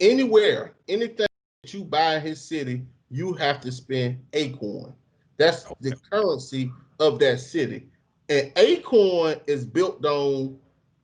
[0.00, 1.26] anywhere, anything
[1.62, 4.92] that you buy in his city, you have to spend Akoin.
[5.36, 6.70] That's the currency
[7.00, 7.86] of that city.
[8.28, 10.58] And Akoin is built on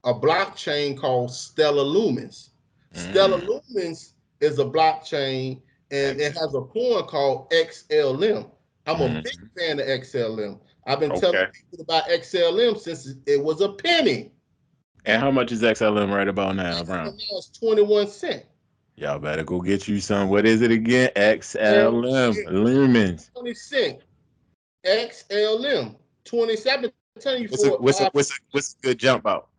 [0.04, 2.50] a blockchain called Stellar Lumens.
[2.92, 3.46] Stellar Mm.
[3.46, 5.60] Lumens is a blockchain
[5.90, 8.50] and it has a coin called XLM.
[8.86, 9.22] I'm a Mhm.
[9.22, 10.60] big fan of XLM.
[10.86, 11.20] I've been Okay.
[11.20, 14.32] telling people about XLM since it was a penny.
[15.04, 17.16] And how much is XLM right about now, Brown?
[17.30, 18.44] It's 21 cent.
[18.96, 20.28] Y'all better go get you some.
[20.28, 21.10] What is it again?
[21.16, 23.32] XLM lumens.
[23.32, 24.02] 20 cent.
[24.84, 25.96] XLM.
[26.24, 26.92] 27.
[27.16, 29.49] I'm telling you What's a, what's a, what's a, what's a good jump out?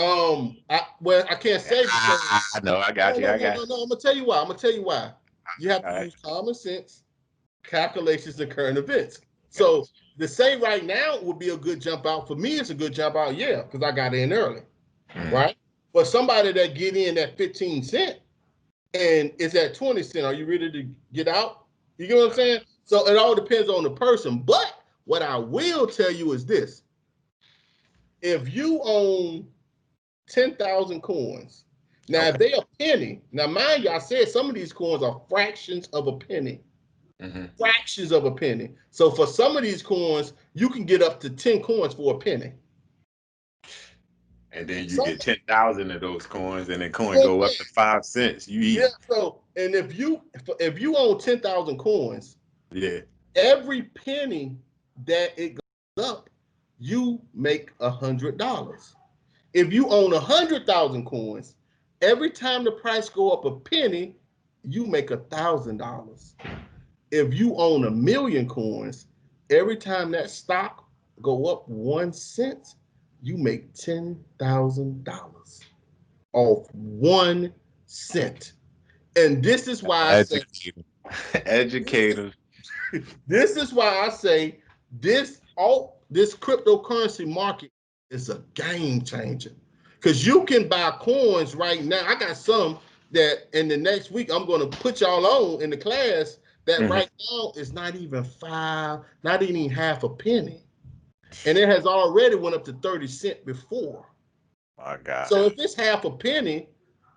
[0.00, 2.20] Um I well I can't say because
[2.54, 3.26] I know, I got no, you.
[3.26, 3.66] no, I no, got no, you.
[3.68, 4.38] no, I'm gonna tell you why.
[4.40, 5.12] I'm gonna tell you why.
[5.58, 6.04] You have to All right.
[6.04, 7.02] use common sense,
[7.64, 9.20] calculations, and current events.
[9.50, 9.86] So
[10.18, 12.58] to say right now would be a good jump out for me.
[12.58, 14.62] It's a good jump out, yeah, because I got in early,
[15.16, 15.32] Mm.
[15.32, 15.56] right?
[15.92, 18.18] But somebody that get in at 15 cent
[18.94, 21.66] and is at 20 cent, are you ready to get out?
[21.98, 22.60] You get what I'm saying?
[22.84, 24.38] So it all depends on the person.
[24.38, 26.82] But what I will tell you is this:
[28.22, 29.46] if you own
[30.30, 31.64] 10,000 coins,
[32.08, 35.20] now if they a penny, now mind you, I said some of these coins are
[35.28, 36.60] fractions of a penny
[37.20, 37.50] Mhm.
[37.58, 38.70] fractions of a penny.
[38.90, 42.18] So for some of these coins, you can get up to 10 coins for a
[42.18, 42.52] penny.
[44.52, 47.42] And then you Some- get ten thousand of those coins, and then coin Yeah, go
[47.42, 48.48] up to five cents.
[48.48, 48.78] You eat.
[48.78, 48.88] Yeah.
[49.08, 50.22] So and if you
[50.58, 52.36] if you own 10,000 coins,
[52.72, 53.00] Yeah.
[53.36, 54.56] every penny
[55.06, 55.58] that it
[55.96, 56.28] goes up,
[56.78, 58.96] you make a hundred dollars.
[59.52, 61.54] If you own a hundred thousand coins,
[62.02, 64.14] every time the price go up a penny,
[64.62, 66.34] you make a thousand dollars.
[67.10, 69.06] If you own a million coins,
[69.50, 70.84] every time that stock
[71.20, 72.74] go up one cent,
[73.22, 75.60] you make ten thousand dollars
[76.32, 77.52] off one
[77.86, 78.52] cent.
[79.16, 80.42] And this is why I say.
[81.44, 82.32] Educator.
[83.26, 84.58] this is why I say
[85.00, 87.70] this all this cryptocurrency market
[88.10, 89.52] is a game changer.
[90.00, 92.02] Cause you can buy coins right now.
[92.06, 92.78] I got some
[93.12, 96.90] that in the next week I'm gonna put y'all on in the class that Mhm.
[96.90, 100.64] right now is not even five, not even half a penny.
[101.46, 104.06] And it has already went up to 30 cent before.
[104.78, 105.28] My God.
[105.28, 106.68] So if it's half a penny,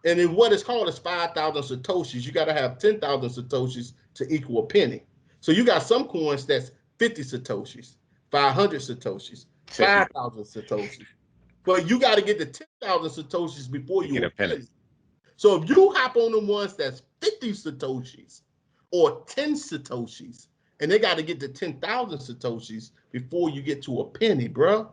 [0.06, 3.30] and then what is called is five thousand satoshis, you got to have ten thousand
[3.46, 5.04] satoshis to equal a penny.
[5.40, 7.96] So you got some coins that's fifty satoshis,
[8.30, 10.30] five hundred satoshis, five ah.
[10.30, 11.06] thousand satoshis,
[11.64, 14.64] but you got to get to ten thousand satoshis before You you get a penny.
[15.36, 18.42] So if you hop on the ones that's fifty satoshis
[18.92, 20.48] or ten satoshis,
[20.80, 24.48] and they got to get to ten thousand satoshis before you get to a penny,
[24.48, 24.92] bro.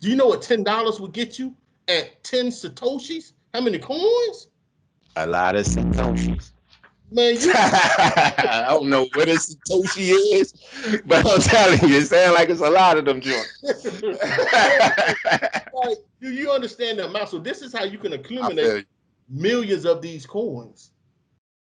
[0.00, 1.54] Do you know what ten dollars would get you
[1.88, 3.32] at ten satoshis?
[3.54, 4.48] How many coins?
[5.18, 6.52] a lot of satoshis.
[7.10, 10.52] Man, you I don't know what a satoshi is,
[11.06, 13.62] but I'm telling you, it sounds like it's a lot of them joints.
[15.72, 17.30] like, do you understand the amount?
[17.30, 18.84] So this is how you can accumulate you.
[19.30, 20.90] millions of these coins.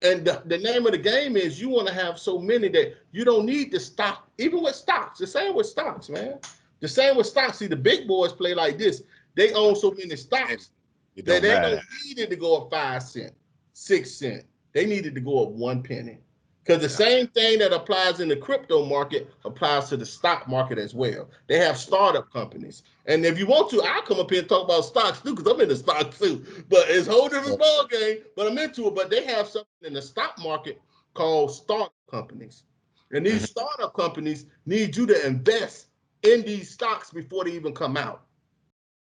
[0.02, 2.96] And the, the name of the game is you want to have so many that
[3.12, 5.20] you don't need to stock, even with stocks.
[5.20, 6.38] The same with stocks, man.
[6.80, 7.58] The same with stocks.
[7.58, 9.02] See, the big boys play like this.
[9.36, 10.70] They own so many stocks
[11.16, 11.76] that they matter.
[11.76, 13.32] don't need it to go up five cent,
[13.72, 14.44] six cent.
[14.76, 16.18] They needed to go up one penny.
[16.62, 20.76] Because the same thing that applies in the crypto market applies to the stock market
[20.76, 21.30] as well.
[21.46, 22.82] They have startup companies.
[23.06, 25.50] And if you want to, I'll come up here and talk about stocks too, because
[25.50, 26.44] I'm in the stock too.
[26.68, 28.18] But it's a whole different ball game.
[28.36, 28.94] But I'm into it.
[28.94, 30.78] But they have something in the stock market
[31.14, 32.64] called startup companies.
[33.12, 33.48] And these Mhm.
[33.48, 35.86] startup companies need you to invest
[36.22, 38.26] in these stocks before they even come out.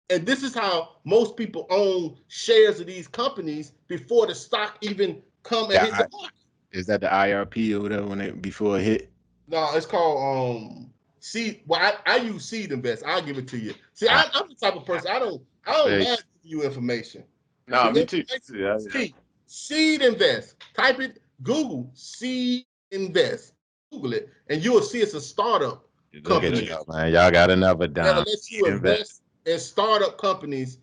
[0.08, 5.20] And this is how most people own shares of these companies before the stock even
[5.44, 6.32] come and hit the market.
[6.72, 9.10] Is that the IRP or whatever when it before it hit?
[9.46, 11.60] No, it's called um seed.
[11.66, 13.04] Well, I, I use SeedInvest.
[13.06, 13.74] I'll give it to you.
[13.92, 17.22] See, I, I'm the type of person I don't I don't mind you information.
[17.68, 18.24] No, me too.
[18.52, 19.06] Yeah, yeah.
[19.48, 20.54] SeedInvest.
[20.74, 21.20] Type it.
[21.42, 23.52] Google seed invest.
[23.92, 26.68] Google it, and you will see it's a startup Look at company.
[26.68, 27.12] y'all, man.
[27.12, 28.24] Y'all got another dime.
[28.24, 30.78] let you invest in startup companies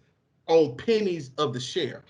[0.48, 2.04] on pennies of the share.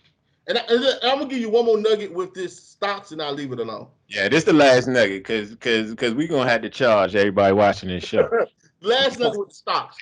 [0.52, 3.54] And, I, I'm gonna give you one more nugget with this stocks, and I'll leave
[3.54, 3.88] it alone.
[4.10, 7.54] Yeah, this is the last nugget, cause cause cause we gonna have to charge everybody
[7.54, 8.30] watching this show.
[8.82, 9.96] Last nugget with the stocks.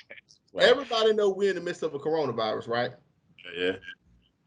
[0.59, 2.91] Everybody know we're in the midst of a coronavirus, right?
[3.55, 3.74] yeah.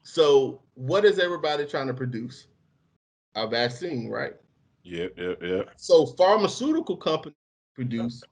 [0.03, 2.49] So what is everybody trying to produce?
[3.37, 4.35] A vaccine, right?
[4.83, 5.71] Yep, yep, yep.
[5.77, 7.37] So pharmaceutical companies
[7.77, 8.25] produce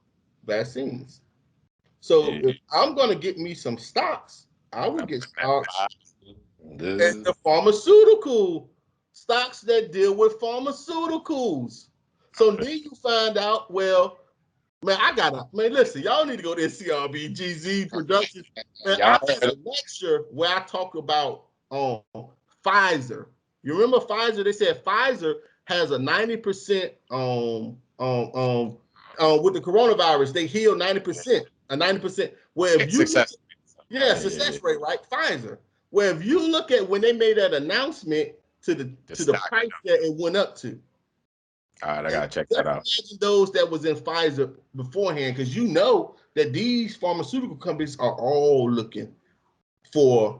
[0.45, 1.21] vaccines.
[2.01, 2.49] So Yeah.
[2.49, 5.73] if I'm gonna get me some stocks, I would get stocks
[6.77, 8.69] This and the pharmaceutical
[9.13, 11.87] stocks that deal with pharmaceuticals.
[12.33, 14.19] So then you find out, well,
[14.83, 18.45] man, I gotta man, listen, y'all need to go to CRB GZ Productions.
[18.85, 22.01] Man, I had a lecture where I talk about um
[22.65, 23.27] Pfizer.
[23.63, 24.43] You remember Pfizer?
[24.43, 28.77] They said Pfizer has a 90% um um um
[29.19, 32.31] um with the coronavirus, they heal 90%, a 90%.
[32.53, 33.35] Where if you Success.
[33.89, 34.99] yeah, Yeah, success rate, right?
[35.09, 35.57] Pfizer.
[35.91, 38.31] Where if you look at when they made that announcement
[38.63, 40.79] to the, The to the price that it went up to.
[41.83, 42.83] All right, I gotta check that out.
[42.85, 48.13] Imagine those that was in Pfizer beforehand, because you know that these pharmaceutical companies are
[48.13, 49.13] all looking
[49.91, 50.39] for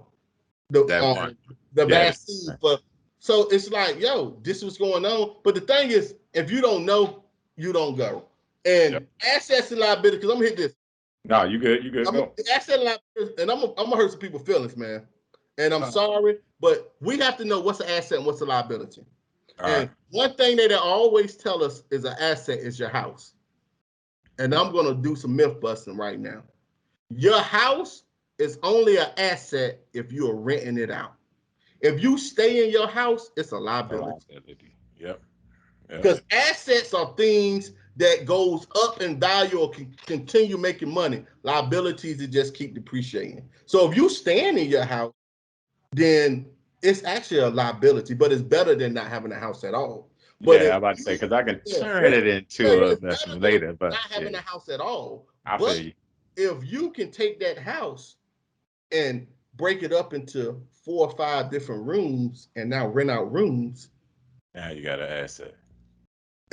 [0.69, 1.37] the That um,
[1.73, 2.77] the vaccine for.
[3.19, 5.35] So it's like, yo, this was going on.
[5.43, 7.23] But the thing is, if you don't know,
[7.55, 8.25] you don't go.
[8.65, 9.07] And Yep.
[9.35, 10.75] assets and liability, because I'm gonna hit this.
[11.25, 11.83] No, you good.
[11.83, 12.07] You good.
[12.07, 12.33] I'm Go.
[12.55, 15.07] asset and liability, and I'm gonna, I'm gonna hurt some people's feelings, man.
[15.61, 19.05] And I'm sorry, but we have to know what's an asset and what's a liability.
[19.59, 19.81] All right.
[19.81, 23.33] And one thing that they always tell us is an asset is your house.
[24.39, 26.41] And I'm gonna do some myth busting right now.
[27.09, 28.03] Your house
[28.39, 31.13] is only an asset if you are renting it out.
[31.81, 34.25] If you stay in your house, it's a liability.
[34.29, 34.75] Liability.
[34.97, 35.21] Yep.
[35.89, 36.01] Yep.
[36.01, 41.23] Because assets are things that goes up in value or can continue making money.
[41.43, 43.47] Liabilities that just keep depreciating.
[43.67, 45.13] So if you stand in your house,
[45.91, 46.45] then
[46.81, 50.09] it's actually a liability, but it's better than not having a house at all.
[50.39, 52.87] But yeah, if I'm about to say because I can Yeah, turn it into a
[52.87, 55.27] an investment later, but not having yeah, a house at all.
[55.45, 55.93] I but- you.
[56.37, 58.15] If you can take that house
[58.93, 59.27] and
[59.57, 63.89] break it up into four or five different rooms and now rent out rooms,
[64.55, 65.53] Now you got an asset.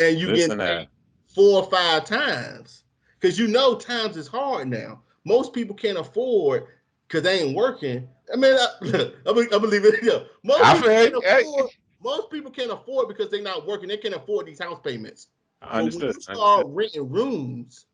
[0.00, 0.88] and you Listen, get
[1.32, 2.82] four or five times,
[3.20, 5.00] because you know times is hard now.
[5.24, 6.66] Most people can't afford
[7.06, 8.08] because they ain't working.
[8.32, 8.68] I mean, I,
[9.26, 10.24] I'm, gonna- leave it here.
[10.44, 11.70] Most I people, feel can't afford,
[12.02, 13.88] most people can't afford because they're not working.
[13.88, 15.28] They can't afford these house payments.
[15.62, 16.14] I when understood.
[16.14, 17.86] you start renting rooms,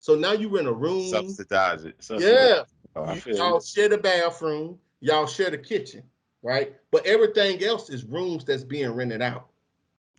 [0.00, 1.02] so now you rent a room.
[1.10, 1.96] Subsidize it.
[2.02, 2.48] Subsidize.
[2.48, 2.62] Yeah,
[2.96, 3.60] Oh, I y'all you.
[3.60, 6.02] share the bathroom, y'all share the kitchen,
[6.42, 6.74] right?
[6.90, 9.48] But everything else is rooms that's being rented out.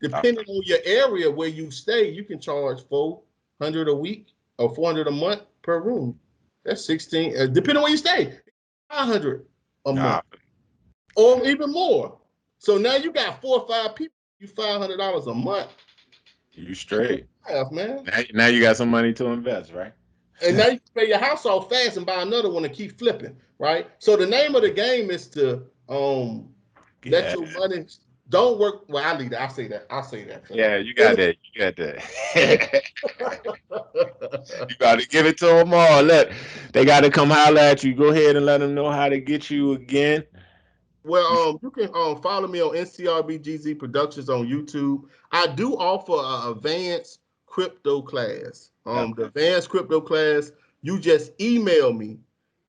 [0.01, 3.21] Depending on your area where you stay, you can charge four
[3.61, 4.27] hundred a week
[4.59, 6.19] or four hundred a month per room.
[6.65, 7.35] That's sixteen.
[7.35, 8.37] Uh, depending on where you stay,
[8.95, 9.45] hundred
[9.85, 10.23] a Nah, month
[11.15, 12.17] or even more.
[12.59, 14.13] So now you got four or five people.
[14.39, 15.69] You five hundred dollars a month.
[16.53, 17.27] you straight.
[17.41, 18.03] Half man.
[18.05, 19.93] Now, now you got some money to invest, right?
[20.45, 23.37] And now you pay your house off fast and buy another one and keep flipping,
[23.59, 23.87] right?
[23.99, 26.49] So the name of the game is to um
[27.05, 27.85] let your money
[28.29, 28.83] don't work.
[28.87, 29.41] Well, I leave that.
[29.41, 29.85] I say that.
[29.89, 30.43] I say that.
[30.49, 31.35] Yeah, you got that.
[31.53, 32.03] You got that.
[34.69, 36.01] you got to give it to them all.
[36.01, 36.31] Look,
[36.73, 37.93] they got to come holler at you.
[37.93, 40.23] Go ahead and let them know how to get you again.
[41.03, 45.03] well, um, you can um follow me on NCRBGZ Productions on YouTube.
[45.31, 48.71] I do offer a advanced crypto class.
[48.85, 50.51] Um, the advanced crypto class.
[50.81, 52.19] You just email me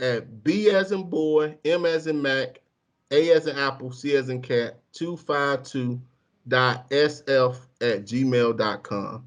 [0.01, 2.61] at B as in boy, M as in Mac,
[3.13, 6.01] A as in Apple, C as in cat, 252
[6.49, 9.27] dot sf at gmail.com.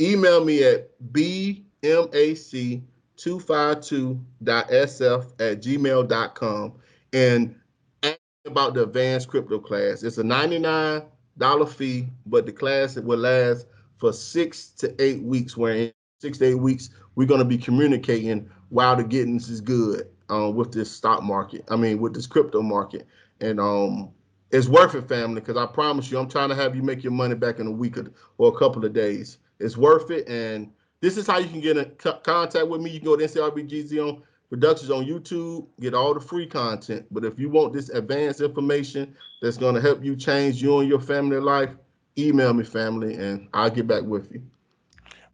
[0.00, 2.82] Email me at bmac
[3.16, 6.72] 252 dot sf at gmail.com
[7.12, 7.54] and
[8.02, 10.02] ask about the advanced crypto class.
[10.02, 13.66] It's a $99 fee, but the class will last
[13.98, 17.58] for six to eight weeks, where in six to eight weeks, we're going to be
[17.58, 21.64] communicating while the gettings is good um, with this stock market.
[21.68, 23.06] I mean, with this crypto market.
[23.40, 24.10] And um,
[24.50, 27.12] it's worth it, family, because I promise you, I'm trying to have you make your
[27.12, 29.38] money back in a week or, or a couple of days.
[29.58, 30.28] It's worth it.
[30.28, 30.70] And
[31.00, 31.90] this is how you can get in
[32.22, 32.90] contact with me.
[32.90, 37.06] You can go to NCRBGZ on Productions on YouTube, get all the free content.
[37.12, 40.88] But if you want this advanced information that's going to help you change you and
[40.88, 41.70] your family life,
[42.18, 44.42] email me, family, and I'll get back with you.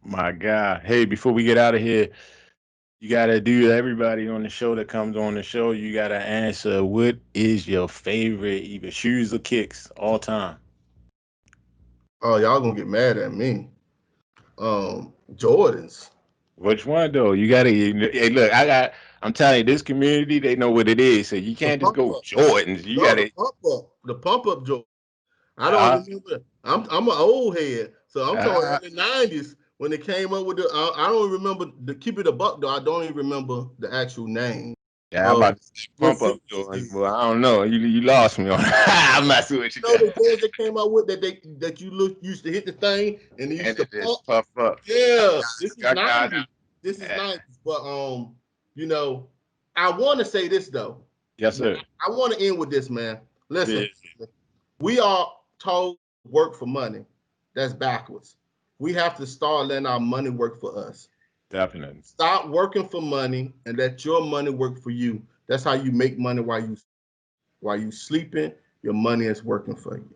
[0.03, 0.83] My God.
[0.85, 2.09] Hey, before we get out of here,
[2.99, 6.07] you got to do everybody on the show that comes on the show, you got
[6.09, 10.57] to answer what is your favorite, either shoes or kicks all time?
[12.23, 13.69] Oh, y'all gonna get mad at me.
[14.57, 16.09] Um, Jordans.
[16.55, 17.33] Which one though?
[17.33, 17.69] You gotta.
[17.69, 18.93] Hey, look, I got.
[19.21, 21.27] I'm telling you, this community they know what it is.
[21.27, 22.23] So you can't just go pump-up.
[22.23, 22.85] Jordans.
[22.85, 23.23] You No, gotta.
[23.25, 24.85] the pump up, the pump up Jordan.
[25.59, 26.43] I don't remember.
[26.63, 28.79] I'm I'm an old head, so I'm talking Uh-huh.
[28.81, 30.69] early '90s when they came up with the.
[30.73, 32.69] I, I don't remember the keep it a buck though.
[32.69, 34.73] I don't even remember the actual name.
[35.11, 36.37] Yeah, I'm Oh, about to pump up.
[36.93, 37.63] Well, I don't know.
[37.63, 38.59] You you lost me on.
[38.87, 39.81] I'm messing with you.
[39.85, 42.51] You know the Jordans that came out with that they that you look used to
[42.51, 44.25] hit the thing and they used And to pump.
[44.25, 44.79] puff up.
[44.85, 46.45] Yeah, this is nice.
[46.81, 47.17] This is Yeah.
[47.17, 47.39] '90s.
[47.63, 48.35] But um,
[48.75, 49.27] you know,
[49.75, 50.97] I want to say this though.
[51.37, 51.79] Yes, sir.
[52.05, 53.19] I want to end with this, man.
[53.49, 53.87] Listen,
[54.19, 54.25] Yeah.
[54.79, 57.05] we are told work for money.
[57.55, 58.35] That's backwards.
[58.79, 61.09] We have to start letting our money work for us.
[61.49, 62.01] Definitely.
[62.03, 65.21] Stop working for money and let your money work for you.
[65.47, 66.77] That's how you make money while you
[67.59, 68.51] while you sleeping.
[68.83, 70.13] Your money is working for you.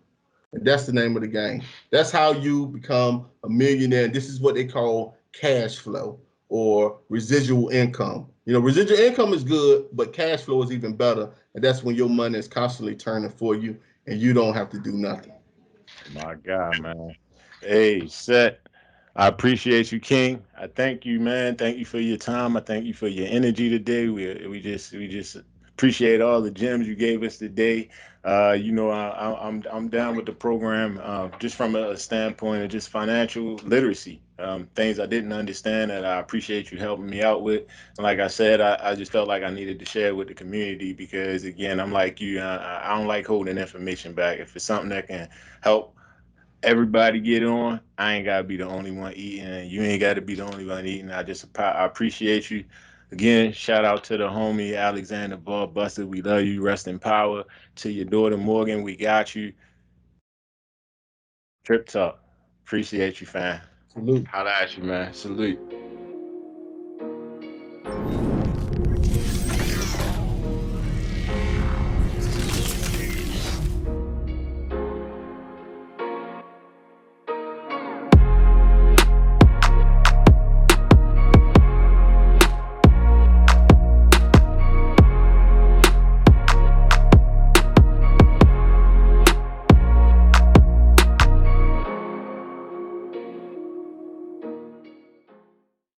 [0.53, 1.63] And that's the name of the game.
[1.91, 4.07] That's how you become a millionaire.
[4.07, 8.27] This is what they call cash flow or residual income.
[8.45, 11.31] You know, residual income is good, but cash flow is even better.
[11.55, 14.79] And that's when your money is constantly turning for you and you don't have to
[14.79, 15.33] do nothing.
[16.13, 17.15] My God, man.
[17.61, 18.59] Hey, Set.
[19.15, 20.43] I appreciate you, King.
[20.57, 21.55] I thank you, man.
[21.55, 22.57] Thank you for your time.
[22.57, 24.07] I thank you for your energy today.
[24.07, 25.37] We we just we just
[25.67, 27.89] appreciate all the gems you gave us today.
[28.23, 31.95] Uh, you know, I, am I'm, I'm down with the program uh, just from a
[31.97, 34.23] standpoint of just financial literacy.
[34.39, 37.63] Um, things I didn't understand that I appreciate you helping me out with.
[37.97, 40.33] And like I said, I, I just felt like I needed to share with the
[40.33, 42.39] community because again, I'm like you.
[42.41, 44.39] I, I don't like holding information back.
[44.39, 45.29] If it's something that can
[45.61, 45.95] help
[46.63, 49.69] everybody get on, I ain't gotta be the only one eating.
[49.69, 51.11] You ain't got to be the only one eating.
[51.11, 52.63] I just I appreciate you.
[53.11, 56.05] Again, shout out to the homie Alexander Ball Buster.
[56.05, 56.61] We love you.
[56.61, 57.43] Rest in power.
[57.77, 59.53] To your daughter Morgan, we got you.
[61.65, 62.19] Tripp Talk.
[62.65, 63.59] Appreciate you, fam.
[63.93, 64.27] Salute.
[64.27, 65.13] Holla at you, man.
[65.13, 65.59] Salute.